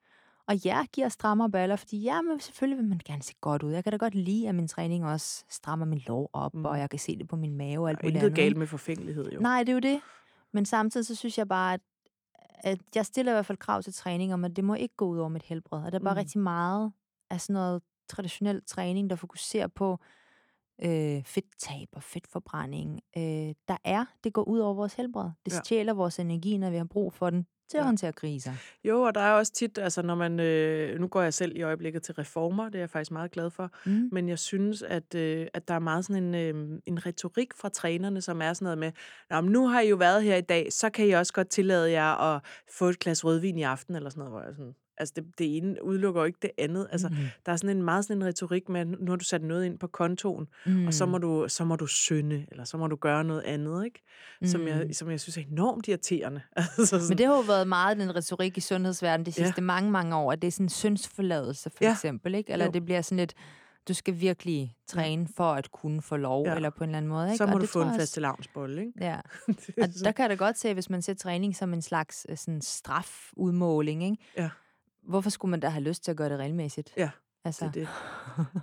[0.46, 3.72] og ja, giver strammere baller, fordi ja, men selvfølgelig vil man gerne se godt ud.
[3.72, 6.64] Jeg kan da godt lide, at min træning også strammer min lov op, mm.
[6.64, 8.36] og jeg kan se det på min mave og alt Og muligt intet andet.
[8.36, 9.40] galt med forfængelighed, jo.
[9.40, 10.00] Nej, det er jo det.
[10.52, 11.80] Men samtidig så synes jeg bare, at,
[12.64, 15.06] at jeg stiller i hvert fald krav til træning om, at det må ikke gå
[15.06, 15.82] ud over mit helbred.
[15.84, 16.18] Og der er bare Mm.
[16.18, 16.92] rigtig meget
[17.30, 19.98] af sådan noget traditionel træning, der fokuserer på
[20.84, 23.00] øh, fedttab og fedtforbrænding.
[23.16, 25.30] Øh, der er, det går ud over vores helbred.
[25.44, 25.58] Det Ja.
[25.64, 27.86] stjæler vores energi, når vi har brug for den til at Ja.
[27.86, 28.52] håndtere kriser.
[28.84, 31.62] Jo, og der er også tit, altså når man, øh, nu går jeg selv i
[31.62, 34.08] øjeblikket til reformer, det er jeg faktisk meget glad for, Mm.
[34.12, 37.68] men jeg synes, at, øh, at der er meget sådan en, øh, en retorik fra
[37.68, 38.92] trænerne, som er sådan noget med,
[39.30, 41.48] Nå, men nu har I jo været her i dag, så kan I også godt
[41.48, 42.42] tillade jer at
[42.78, 45.56] få et glas rødvin i aften, eller sådan noget, hvor jeg sådan, altså det, det
[45.56, 46.88] ene udelukker jo ikke det andet.
[46.92, 47.14] Altså, Mm.
[47.46, 49.64] der er sådan en meget sådan en retorik med, at nu har du sat noget
[49.64, 50.86] ind på kontoen, Mm.
[50.86, 53.84] og så må, du, så må du synde, eller så må du gøre noget andet,
[53.84, 54.02] ikke?
[54.44, 54.92] Som, jeg, Mm.
[54.92, 56.40] som jeg synes er enormt irriterende.
[56.56, 59.44] altså sådan, Men det har jo været meget den retorik i sundhedsverdenen de Ja.
[59.44, 61.92] sidste mange, mange år, at det er sådan en syndsforladelse, for Ja.
[61.92, 62.52] eksempel, ikke?
[62.52, 62.70] Eller Jo.
[62.70, 63.34] det bliver sådan lidt,
[63.88, 66.54] du skal virkelig træne for at kunne få lov, Ja.
[66.54, 67.36] eller på en eller anden måde, ikke?
[67.36, 68.92] så må Og du få en jeg fast lavnsbolle, ikke?
[69.00, 69.20] Ja,
[69.82, 72.36] og der kan jeg da godt se, hvis man ser træning som en slags øh,
[72.36, 74.16] sådan strafudmåling, ikke?
[74.36, 74.48] Ja.
[75.10, 76.92] Hvorfor skulle man da have lyst til at gøre det regelmæssigt?
[76.96, 77.10] Ja,
[77.44, 77.88] Altså, det er det.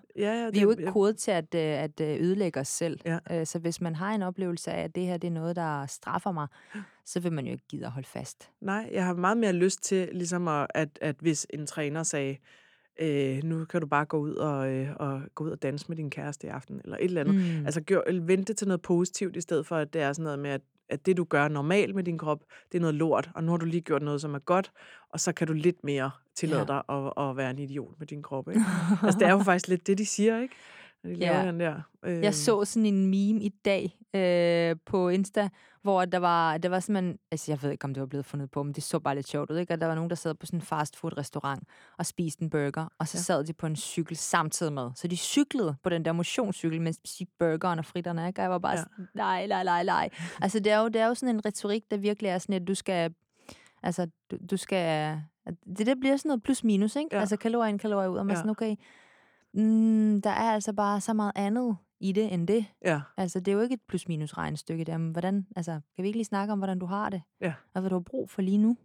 [0.24, 2.68] Ja, ja, vi er jo det- ikke kodet til at, øh, at øh, ødelægge os
[2.68, 3.00] selv.
[3.06, 3.20] Ja.
[3.32, 5.86] Øh, Så hvis man har en oplevelse af, at det her det er noget, der
[5.86, 6.48] straffer mig,
[7.06, 8.50] så vil man jo ikke gide at holde fast.
[8.62, 12.38] Nej, jeg har meget mere lyst til, ligesom at, at, at hvis en træner sagde,
[13.00, 15.98] øh, nu kan du bare gå ud og, øh, og gå ud og danse med
[15.98, 17.36] din kæreste i aften, eller et eller andet.
[17.36, 17.66] Mm.
[17.66, 20.50] Altså gør, vente til noget positivt, i stedet for, at det er sådan noget med,
[20.50, 23.52] at, at det, du gør normalt med din krop, det er noget lort, og nu
[23.52, 24.72] har du lige gjort noget, som er godt,
[25.10, 26.66] og så kan du lidt mere tillade Ja.
[26.66, 28.50] dig at, at være en idiot med din krop.
[28.50, 28.62] Ikke?
[29.04, 30.56] altså, det er jo faktisk lidt det, de siger, ikke?
[31.04, 31.48] Når de laver Ja.
[31.48, 31.82] den der.
[32.04, 35.50] Øh, Jeg så sådan en meme i dag øh, på Insta,
[35.82, 38.52] hvor der var, der var simpelthen, altså jeg ved ikke, om det var blevet fundet
[38.52, 39.74] på, men det så bare lidt sjovt ud, ikke?
[39.74, 41.64] Og der var nogen, der sad på sådan en fastfood-restaurant
[41.98, 43.22] og spiste en burger, og så Ja.
[43.22, 44.90] sad de på en cykel samtidig med.
[44.96, 48.40] Så de cyklede på den der motionscykel, mens de spiste burgeren og fritterne, ikke?
[48.40, 48.78] Og jeg var bare Ja.
[48.78, 50.10] sådan, nej, nej, nej, nej.
[50.42, 52.68] Altså det er, jo, det er jo sådan en retorik, der virkelig er sådan, at
[52.68, 53.14] du skal,
[53.84, 55.18] altså du, du skal,
[55.78, 57.10] det der bliver sådan noget plus minus, ikke?
[57.12, 57.20] Ja.
[57.20, 58.40] Altså kalorier ind, kalorier ud, og man ja.
[58.40, 58.76] sådan, okay,
[59.58, 62.66] mm, der er altså bare så meget andet i det, end det.
[62.86, 66.08] Ja, Altså, det er jo ikke et plus-minus regnestykke der, men hvordan, altså, kan vi
[66.08, 67.22] ikke lige snakke om, hvordan du har det?
[67.42, 67.54] Ja.
[67.74, 68.78] Og hvad du har brug for lige nu?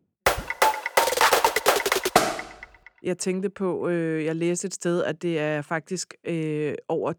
[3.02, 7.12] Jeg tænkte på, øh, jeg læste et sted, at det er faktisk øh, over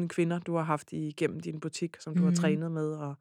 [0.00, 2.24] 10.000 kvinder, du har haft igennem din butik, som du mm.
[2.24, 2.36] har Mhm.
[2.36, 3.14] trænet med og,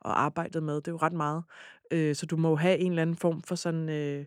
[0.00, 0.74] og arbejdet med.
[0.74, 1.42] Det er jo ret meget.
[1.90, 4.24] Øh, så du må jo have en eller anden form for sådan øh,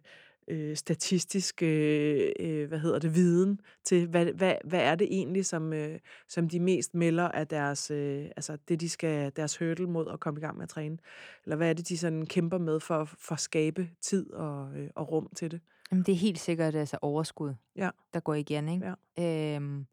[0.48, 5.46] øh, statistisk, øh, øh, hvad hedder det, viden til, hvad, hvad, hvad er det egentlig,
[5.46, 9.88] som, øh, som de mest melder af deres, øh, altså det, de skal, deres hurdle
[9.88, 10.98] mod at komme i gang med at træne?
[11.44, 14.90] Eller hvad er det, de sådan kæmper med for, for at skabe tid og, øh,
[14.96, 15.62] og rum til det?
[15.92, 17.90] Jamen, det er helt sikkert altså overskud, Ja.
[18.14, 18.94] der går igen, ikke?
[19.18, 19.56] Ja.
[19.56, 19.86] Øhm,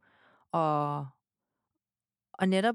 [0.53, 1.07] og,
[2.33, 2.75] og netop,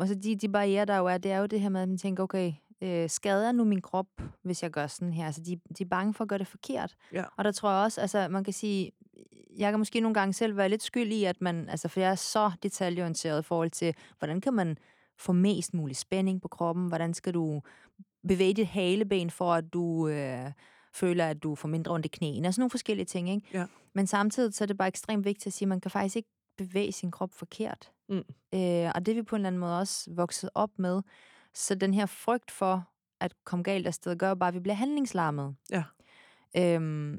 [0.00, 1.98] altså de, de barriere, der jo er, det er jo det her med, at man
[1.98, 2.52] tænker, okay,
[2.82, 4.06] øh, skader nu min krop,
[4.42, 5.26] hvis jeg gør sådan her?
[5.26, 6.94] Altså, de, de er bange for at gøre det forkert.
[7.12, 7.24] Ja.
[7.36, 8.92] Og der tror jeg også, altså, man kan sige,
[9.56, 12.10] jeg kan måske nogle gange selv være lidt skyld i, at man, altså, for jeg
[12.10, 14.76] er så detaljeorienteret i forhold til, hvordan kan man
[15.18, 16.88] få mest mulig spænding på kroppen?
[16.88, 17.62] Hvordan skal du
[18.28, 20.52] bevæge dit haleben for, at du øh,
[20.94, 22.48] føler, at du får mindre ondt i knæene?
[22.48, 23.48] Og sådan nogle forskellige ting, ikke?
[23.52, 23.66] Ja.
[23.94, 26.28] Men samtidig så er det bare ekstremt vigtigt at sige, at man kan faktisk ikke
[26.58, 27.90] bevæge sin krop forkert.
[28.08, 28.16] Mm.
[28.54, 31.02] Øh, og det er vi på en eller anden måde også vokset op med.
[31.54, 32.88] Så den her frygt for
[33.20, 35.56] at komme galt afsted, gør bare, at vi bliver handlingslammet.
[35.70, 35.84] Ja.
[36.56, 37.18] Øhm,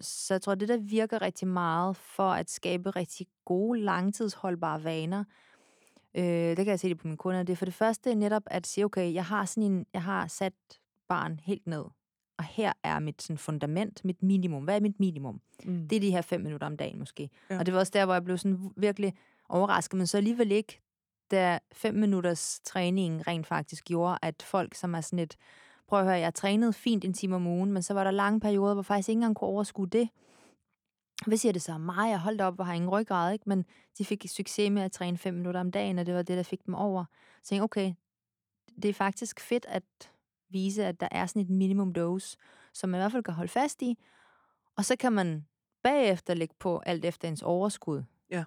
[0.00, 5.24] så jeg tror, det der virker rigtig meget for at skabe rigtig gode, langtidsholdbare vaner,
[6.14, 8.42] øh, det kan jeg se det på mine kunder, det er for det første netop
[8.46, 10.52] at sige, okay, jeg har, sådan en, jeg har sat
[11.08, 11.84] barn helt ned,
[12.36, 14.64] og her er mit sådan fundament, mit minimum.
[14.64, 15.40] Hvad er mit minimum?
[15.64, 15.88] Mm.
[15.88, 17.30] Det er de her fem minutter om dagen måske.
[17.50, 17.58] Ja.
[17.58, 19.14] Og det var også der, hvor jeg blev sådan virkelig
[19.48, 20.80] overrasket, men så alligevel ikke,
[21.30, 25.36] da fem minutters træning rent faktisk gjorde, at folk, som er sådan et,
[25.88, 28.40] prøv at høre, jeg trænede fint en time om ugen, men så var der lange
[28.40, 30.08] perioder, hvor faktisk ikke engang kunne overskue det.
[31.26, 32.10] Hvad siger det så mig?
[32.10, 33.48] Jeg holdt op og har ingen ryggrad, ikke?
[33.48, 33.64] Men
[33.98, 36.42] de fik succes med at træne fem minutter om dagen, og det var det, der
[36.42, 37.04] fik dem over.
[37.42, 37.94] Så jeg tænkte, okay,
[38.82, 39.82] det er faktisk fedt at
[40.48, 42.36] vise, at der er sådan et minimum dose,
[42.72, 43.98] som man i hvert fald kan holde fast i,
[44.76, 45.46] og så kan man
[45.82, 48.02] bagefter lægge på alt efter ens overskud.
[48.30, 48.44] Ja.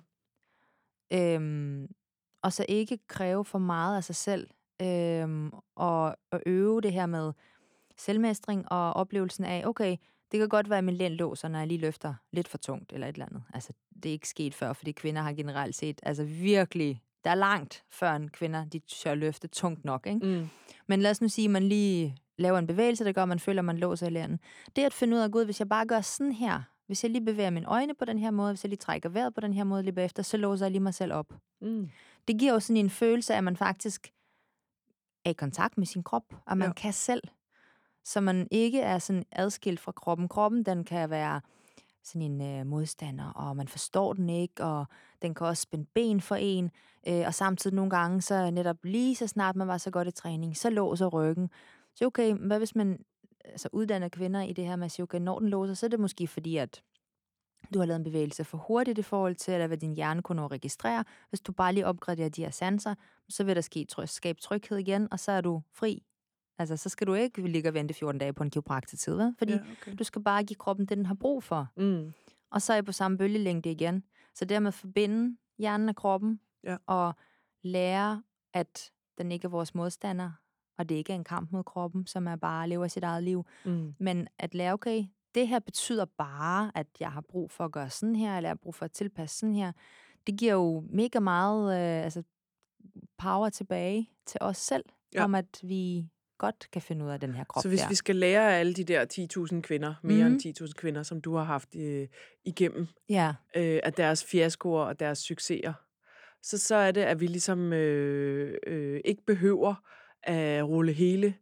[1.13, 1.87] Øhm,
[2.41, 4.47] og så ikke kræve for meget af sig selv,
[4.81, 7.33] øhm, og, og øve det her med
[7.97, 9.97] selvmestring og oplevelsen af, okay,
[10.31, 12.93] det kan godt være, at min lænd låser, når jeg lige løfter lidt for tungt
[12.93, 13.43] eller et eller andet.
[13.53, 13.73] Altså,
[14.03, 17.83] det er ikke sket før, fordi kvinder har generelt set, altså virkelig, der er langt
[17.89, 20.25] før en kvinder, de tør løfte tungt nok, ikke?
[20.25, 20.49] Mm.
[20.87, 23.39] Men lad os nu sige, at man lige laver en bevægelse, der gør, at man
[23.39, 24.39] føler, at man låser i læren.
[24.75, 27.25] Det at finde ud af, gud, hvis jeg bare gør sådan her, hvis jeg lige
[27.25, 29.63] bevæger mine øjne på den her måde, hvis jeg lige trækker vejret på den her
[29.63, 31.33] måde lige bagefter, så låser jeg lige mig selv op.
[31.61, 31.89] Mm.
[32.27, 34.11] Det giver jo sådan en følelse af, at man faktisk
[35.25, 36.73] er i kontakt med sin krop, og man Ja.
[36.73, 37.23] kan selv.
[38.05, 40.27] Så man ikke er sådan adskilt fra kroppen.
[40.27, 41.41] Kroppen, den kan være
[42.03, 44.85] sådan en øh, modstander, og man forstår den ikke, og
[45.21, 46.71] den kan også spænde ben for en,
[47.07, 50.11] øh, og samtidig nogle gange, så netop lige så snart man var så godt i
[50.11, 51.49] træning, så låser ryggen.
[51.95, 53.05] Så okay, hvad hvis man
[53.45, 55.89] altså uddanner kvinder i det her med at sige, okay, når den låser, så er
[55.89, 56.83] det måske fordi, at
[57.73, 60.35] du har lavet en bevægelse for hurtigt i forhold til, at hvad din hjerne kunne
[60.35, 61.03] nå at registrere.
[61.29, 62.95] Hvis du bare lige opgraderer de her sanser,
[63.29, 66.03] så vil der ske skabe tryghed igen, og så er du fri.
[66.57, 69.35] Altså, så skal du ikke ligge og vente 14 dage på en kiropraktortid, vel?
[69.37, 69.59] Fordi ja.
[69.81, 69.95] okay.
[69.99, 71.67] du skal bare give kroppen det, den har brug for.
[71.77, 72.13] Mm.
[72.51, 74.03] Og så er I på samme bølgelængde igen.
[74.35, 76.77] Så dermed at forbinde hjernen og kroppen, Ja.
[76.87, 77.13] og
[77.63, 80.31] lære, at den ikke er vores modstander,
[80.77, 83.45] og det ikke er en kamp mod kroppen, som er bare lever sit eget liv.
[83.65, 83.93] Mm.
[83.99, 85.03] Men at lære, okay,
[85.35, 88.51] det her betyder bare, at jeg har brug for at gøre sådan her, eller jeg
[88.51, 89.71] har brug for at tilpasse sådan her.
[90.27, 92.23] Det giver jo mega meget øh, altså,
[93.17, 95.23] power tilbage til os selv, Ja.
[95.23, 96.05] om at vi
[96.37, 97.89] godt kan finde ud af den her krop Så hvis der.
[97.89, 99.05] vi skal lære af alle de der
[99.55, 100.33] 10.000 kvinder, mere Mhm.
[100.33, 102.07] end 10.000 kvinder, som du har haft øh,
[102.45, 105.73] igennem, Ja, øh, af deres fiaskoer og deres succeser,
[106.43, 109.75] så, så er det, at vi ligesom øh, øh, ikke behøver
[110.23, 111.33] at rulle hele,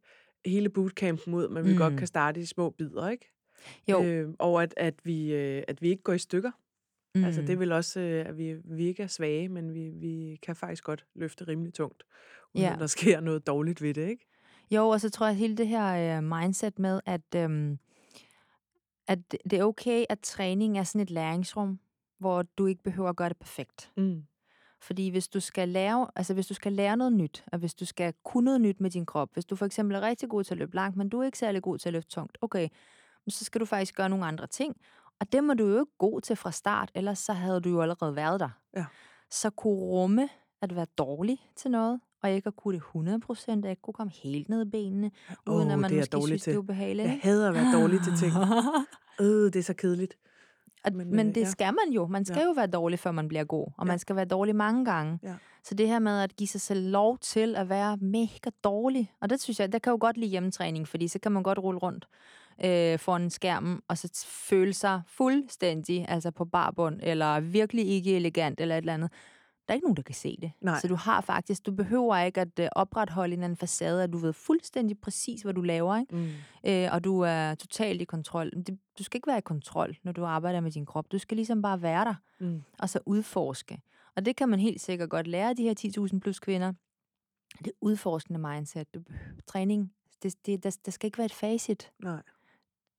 [0.45, 1.77] hele bootcampen ud, men vi mm.
[1.77, 1.97] godt Mm.
[1.97, 3.33] kan starte i små bidder, ikke?
[3.87, 4.03] Jo.
[4.03, 6.51] Øh, og at, at, vi, øh, at vi ikke går i stykker.
[7.15, 7.23] Mm.
[7.23, 7.59] Altså det Mm.
[7.59, 11.05] vel også, øh, at vi, vi ikke er svage, men vi, vi kan faktisk godt
[11.15, 12.03] løfte rimelig tungt,
[12.53, 12.75] uden Ja.
[12.79, 14.27] der sker noget dårligt ved det, ikke?
[14.71, 17.77] Jo, og så tror jeg, at hele det her øh, mindset med, at, øhm,
[19.07, 21.79] at det er okay, at træning er sådan et læringsrum,
[22.19, 23.91] hvor du ikke behøver at gøre det perfekt.
[23.97, 24.23] Mm.
[24.81, 27.85] Fordi hvis du skal lære, altså hvis du skal lære noget nyt, og hvis du
[27.85, 30.53] skal kunne noget nyt med din krop, hvis du for eksempel er rigtig god til
[30.53, 32.67] at løbe langt, men du er ikke særlig god til at løfte tungt, okay,
[33.31, 34.75] så skal du faktisk gøre nogle andre ting.
[35.19, 37.81] Og det må du jo ikke god til fra start, ellers så havde du jo
[37.81, 38.49] allerede været der.
[38.75, 38.85] Ja.
[39.31, 40.29] Så kunne rumme
[40.61, 44.11] at være dårlig til noget, og ikke at kunne det 100%, og ikke kunne komme
[44.23, 45.11] helt ned i benene,
[45.49, 46.51] uden at man det måske synes, til.
[46.51, 47.07] det er ubehageligt.
[47.07, 48.33] Jeg hader at være dårlig til ting.
[49.21, 50.17] Øh, det er så kedeligt.
[50.83, 51.49] At, Men, men, men øh, det ja.
[51.49, 52.07] skal man jo.
[52.07, 52.45] Man skal Ja.
[52.45, 53.65] jo være dårlig, før man bliver god.
[53.77, 53.91] Og Ja.
[53.91, 55.19] man skal være dårlig mange gange.
[55.23, 55.35] Ja.
[55.63, 59.11] Så det her med at give sig selv lov til at være mega dårlig.
[59.21, 61.59] Og det synes jeg, der kan jo godt lide hjemmetræning, fordi så kan man godt
[61.59, 62.07] rulle rundt
[62.65, 68.15] øh, foran en skærm, og så føle sig fuldstændig altså på barbund, eller virkelig ikke
[68.15, 69.11] elegant, eller et eller andet.
[69.67, 70.51] Der er ikke nogen, der kan se det.
[70.61, 70.79] Nej.
[70.79, 74.17] Så du har faktisk, du behøver ikke at øh, opretholde en anden facade, at du
[74.17, 76.15] ved fuldstændig præcis, hvad du laver, ikke?
[76.15, 76.29] Mm.
[76.69, 78.51] øh, og du er totalt i kontrol.
[78.51, 81.11] Det, du skal ikke være i kontrol, når du arbejder med din krop.
[81.11, 82.61] Du skal ligesom bare være der, Mm.
[82.79, 83.81] og så udforske.
[84.15, 86.73] Og det kan man helt sikkert godt lære de her 10.000 plus kvinder.
[87.65, 88.93] Det udforskende mindset.
[88.93, 89.01] Du,
[89.47, 89.91] træning,
[90.23, 91.91] det, det, der, der skal ikke være et facit.
[92.03, 92.21] Nej.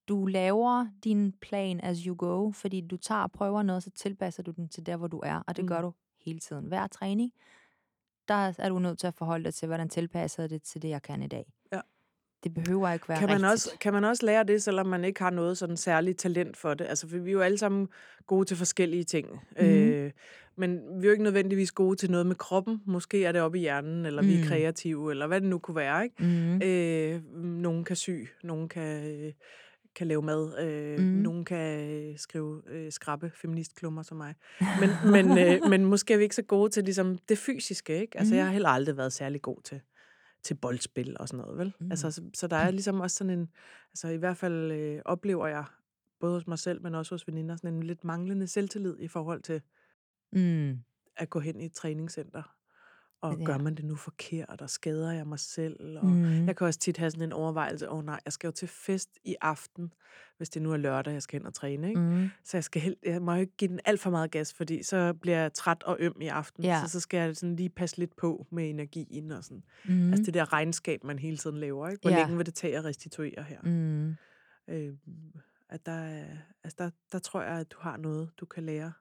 [0.08, 4.42] Du laver din plan as you go, fordi du tager og prøver noget, så tilpasser
[4.42, 5.42] du den til der, hvor du er.
[5.46, 5.68] Og det Mm.
[5.68, 5.92] gør du
[6.24, 6.64] hele tiden.
[6.66, 7.32] Hver træning,
[8.28, 11.02] der er du nødt til at forholde dig til, hvordan tilpasser det til det, jeg
[11.02, 11.46] kan i dag.
[11.72, 11.80] Ja.
[12.44, 13.52] Det behøver ikke være Kan man, rigtigt.
[13.52, 16.74] også, kan man også lære det, selvom man ikke har noget sådan særligt talent for
[16.74, 16.84] det?
[16.86, 17.88] Altså, for vi er jo alle sammen
[18.26, 19.28] gode til forskellige ting.
[19.60, 19.66] Mm.
[19.66, 20.10] Øh,
[20.56, 22.82] men vi er jo ikke nødvendigvis gode til noget med kroppen.
[22.86, 24.28] Måske er det oppe i hjernen, eller mm.
[24.28, 24.44] vi er Mm.
[24.48, 26.04] kreative, eller hvad det nu kunne være.
[26.04, 26.24] Ikke?
[26.24, 26.62] Mm.
[26.62, 28.10] Øh, nogen kan sy,
[28.42, 29.32] nogen kan, øh,
[29.98, 31.04] kan lave mad, øh, mm.
[31.04, 34.34] Nogen kan øh, skrive øh, skrappe feministklummer som mig.
[34.80, 34.90] Men,
[35.26, 38.00] men, øh, men måske er vi ikke så gode til ligesom, det fysiske.
[38.00, 38.18] Ikke?
[38.18, 38.36] Altså, Mhm.
[38.38, 39.80] jeg har heller aldrig været særlig god til
[40.42, 41.66] til boldspil og sådan noget, vel?
[41.80, 41.84] Mm.
[41.86, 41.90] Mm.
[41.92, 43.48] Altså, så, så der er ligesom også sådan en,
[43.90, 45.64] altså i hvert fald øh, oplever jeg,
[46.20, 49.42] både hos mig selv, men også hos veninder, sådan en lidt manglende selvtillid i forhold
[49.42, 49.62] til
[50.32, 50.78] Mm.
[51.16, 52.54] at gå hen i et træningscenter.
[53.20, 53.44] Og Ja.
[53.44, 55.98] gør man det nu forkert, og skader jeg mig selv?
[55.98, 56.46] Og Mm.
[56.46, 58.68] jeg kan også tit have sådan en overvejelse, åh oh, nej, jeg skal jo til
[58.68, 59.92] fest i aften,
[60.36, 62.00] hvis det nu er lørdag, jeg skal hen og træne, ikke?
[62.00, 62.28] Mm.
[62.44, 64.82] Så jeg, skal helt, jeg må jo ikke give den alt for meget gas, fordi
[64.82, 66.64] så bliver jeg træt og øm i aften.
[66.64, 66.80] Ja.
[66.86, 69.62] Så, så skal jeg sådan lige passe lidt på med energien og sådan.
[69.84, 70.08] Mm.
[70.10, 71.88] Altså det der regnskab, man hele tiden laver.
[71.88, 72.00] Ikke?
[72.02, 72.18] Hvor Ja.
[72.18, 73.60] længe vil det tage at restituere her?
[73.62, 74.14] Mm.
[74.68, 74.94] Øh,
[75.68, 78.92] at der, er- altså der, der tror jeg, at du har noget, du kan lære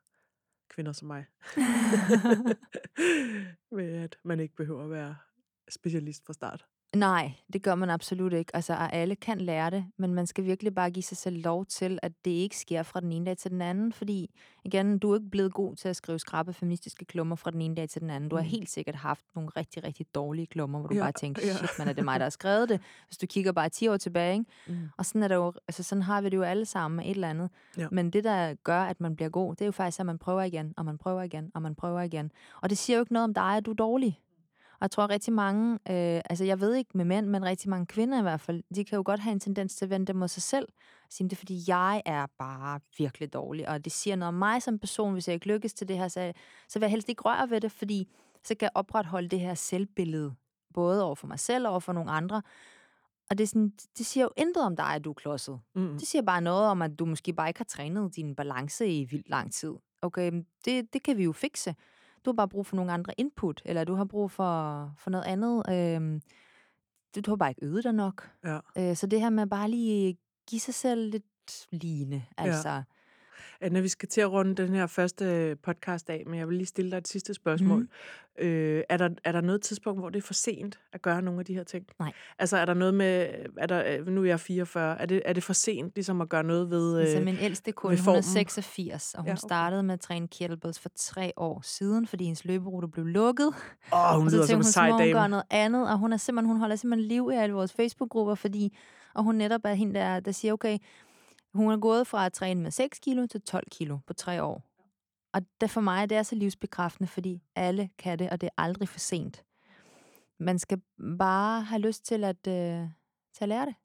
[0.70, 1.26] kvinder som mig.
[3.78, 5.16] med at man ikke behøver at være
[5.70, 6.66] specialist fra start.
[6.96, 8.56] Nej, det gør man absolut ikke.
[8.56, 12.00] Altså, alle kan lære det, men man skal virkelig bare give sig selv lov til,
[12.02, 14.30] at det ikke sker fra den ene dag til den anden, fordi,
[14.66, 17.76] igen, du er ikke blevet god til at skrive skrabe feministiske klummer fra den ene
[17.76, 18.30] dag til den anden.
[18.30, 18.50] Du har Mm.
[18.50, 21.54] helt sikkert haft nogle rigtig, rigtig dårlige klummer, hvor du Ja, bare tænker, ja.
[21.54, 23.98] shit, man er det mig, der har skrevet det, hvis du kigger bare 10 år
[23.98, 24.46] tilbage, ikke?
[24.68, 24.90] Mm.
[24.98, 27.12] Og sådan er det jo, altså sådan har vi det jo alle sammen med et
[27.12, 27.50] eller andet.
[27.78, 27.88] Ja.
[27.92, 30.42] Men det, der gør, at man bliver god, det er jo faktisk, at man prøver
[30.42, 32.32] igen, og man prøver igen, og man prøver igen.
[32.62, 34.20] Og det siger jo ikke noget om dig, at du er dårlig.
[34.80, 37.86] Og jeg tror rigtig mange, øh, altså jeg ved ikke med mænd, men rigtig mange
[37.86, 40.16] kvinder i hvert fald, de kan jo godt have en tendens til at vende det
[40.16, 40.68] mod sig selv.
[40.80, 44.34] Og sige, det er fordi, jeg er bare virkelig dårlig, og det siger noget om
[44.34, 46.34] mig som person, hvis jeg ikke lykkes til det her, så,
[46.70, 48.10] så vil jeg helst ikke røre ved det, fordi
[48.44, 50.36] så kan jeg opretholde det her selvbillede,
[50.74, 52.42] både over for mig selv og over for nogle andre.
[53.30, 55.60] Og det, er sådan, det siger jo intet om dig, at du er klodset.
[55.76, 55.98] Mm.
[56.00, 59.06] Det siger bare noget om, at du måske bare ikke har trænet din balance i
[59.06, 59.74] vildt lang tid.
[60.02, 60.32] Okay,
[60.66, 61.76] det, det kan vi jo fikse.
[62.28, 65.26] Du har bare brug for nogle andre input, eller du har brug for, for noget
[65.26, 65.64] andet.
[65.70, 66.22] Øhm,
[67.16, 68.32] du, du har bare ikke øvet dig nok.
[68.46, 68.60] Ja.
[68.78, 70.18] Øh, så det her med bare lige
[70.50, 72.70] give sig selv lidt line, altså.
[72.70, 72.84] Ja.
[73.62, 76.68] Anna, vi skal til at runde den her første podcast af, men jeg vil lige
[76.68, 77.80] stille dig et sidste spørgsmål.
[77.80, 77.88] Mm.
[78.46, 81.40] Øh, er, der, er der noget tidspunkt, hvor det er for sent at gøre nogle
[81.40, 81.86] af de her ting?
[82.00, 82.12] Nej.
[82.40, 83.28] Altså er der noget med,
[83.58, 86.30] er der, øh, nu er jeg 44, er det, er det for sent ligesom at
[86.30, 87.00] gøre noget ved...
[87.00, 88.24] Altså Øh, min ældste kunde, hun er formen.
[88.24, 89.40] 86, og hun Ja, okay.
[89.40, 93.48] startede med at træne kettlebells for tre år siden, fordi hendes løberute blev lukket.
[93.48, 93.54] åh,
[94.16, 95.28] hun og så lyder som en hun, sej må hun dame.
[95.30, 98.78] noget andet, og hun, er simpelthen, hun holder simpelthen liv i alle vores Facebook-grupper, fordi,
[99.14, 100.78] og hun netop er hende, der, der siger, okay,
[101.54, 104.64] hun er gået fra at træne med 6 kilo til 12 kilo på tre år.
[105.34, 108.62] Og det for mig, det er så livsbekræftende, fordi alle kan det, og det er
[108.62, 109.44] aldrig for sent.
[110.40, 110.82] Man skal
[111.18, 112.88] bare have lyst til at, øh,
[113.34, 113.76] til at lære det.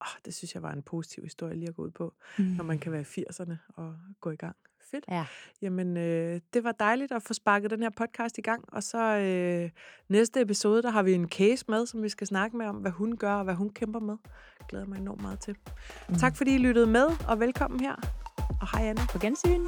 [0.00, 2.78] Oh, det synes jeg var en positiv historie lige at gå ud på, når man
[2.78, 4.56] kan være i 80'erne og gå i gang.
[4.90, 5.04] Fedt.
[5.08, 5.26] Ja.
[5.62, 8.64] Jamen, øh, det var dejligt at få sparket den her podcast i gang.
[8.72, 9.70] Og så øh,
[10.08, 12.90] næste episode, der har vi en case med, som vi skal snakke med om, hvad
[12.90, 14.16] hun gør og hvad hun kæmper med.
[14.68, 15.56] Glæder mig enormt meget til.
[16.08, 16.14] Mm.
[16.14, 17.94] Tak fordi I lyttede med, og velkommen her.
[18.60, 19.00] Og hej Anne.
[19.12, 19.66] På gensyn.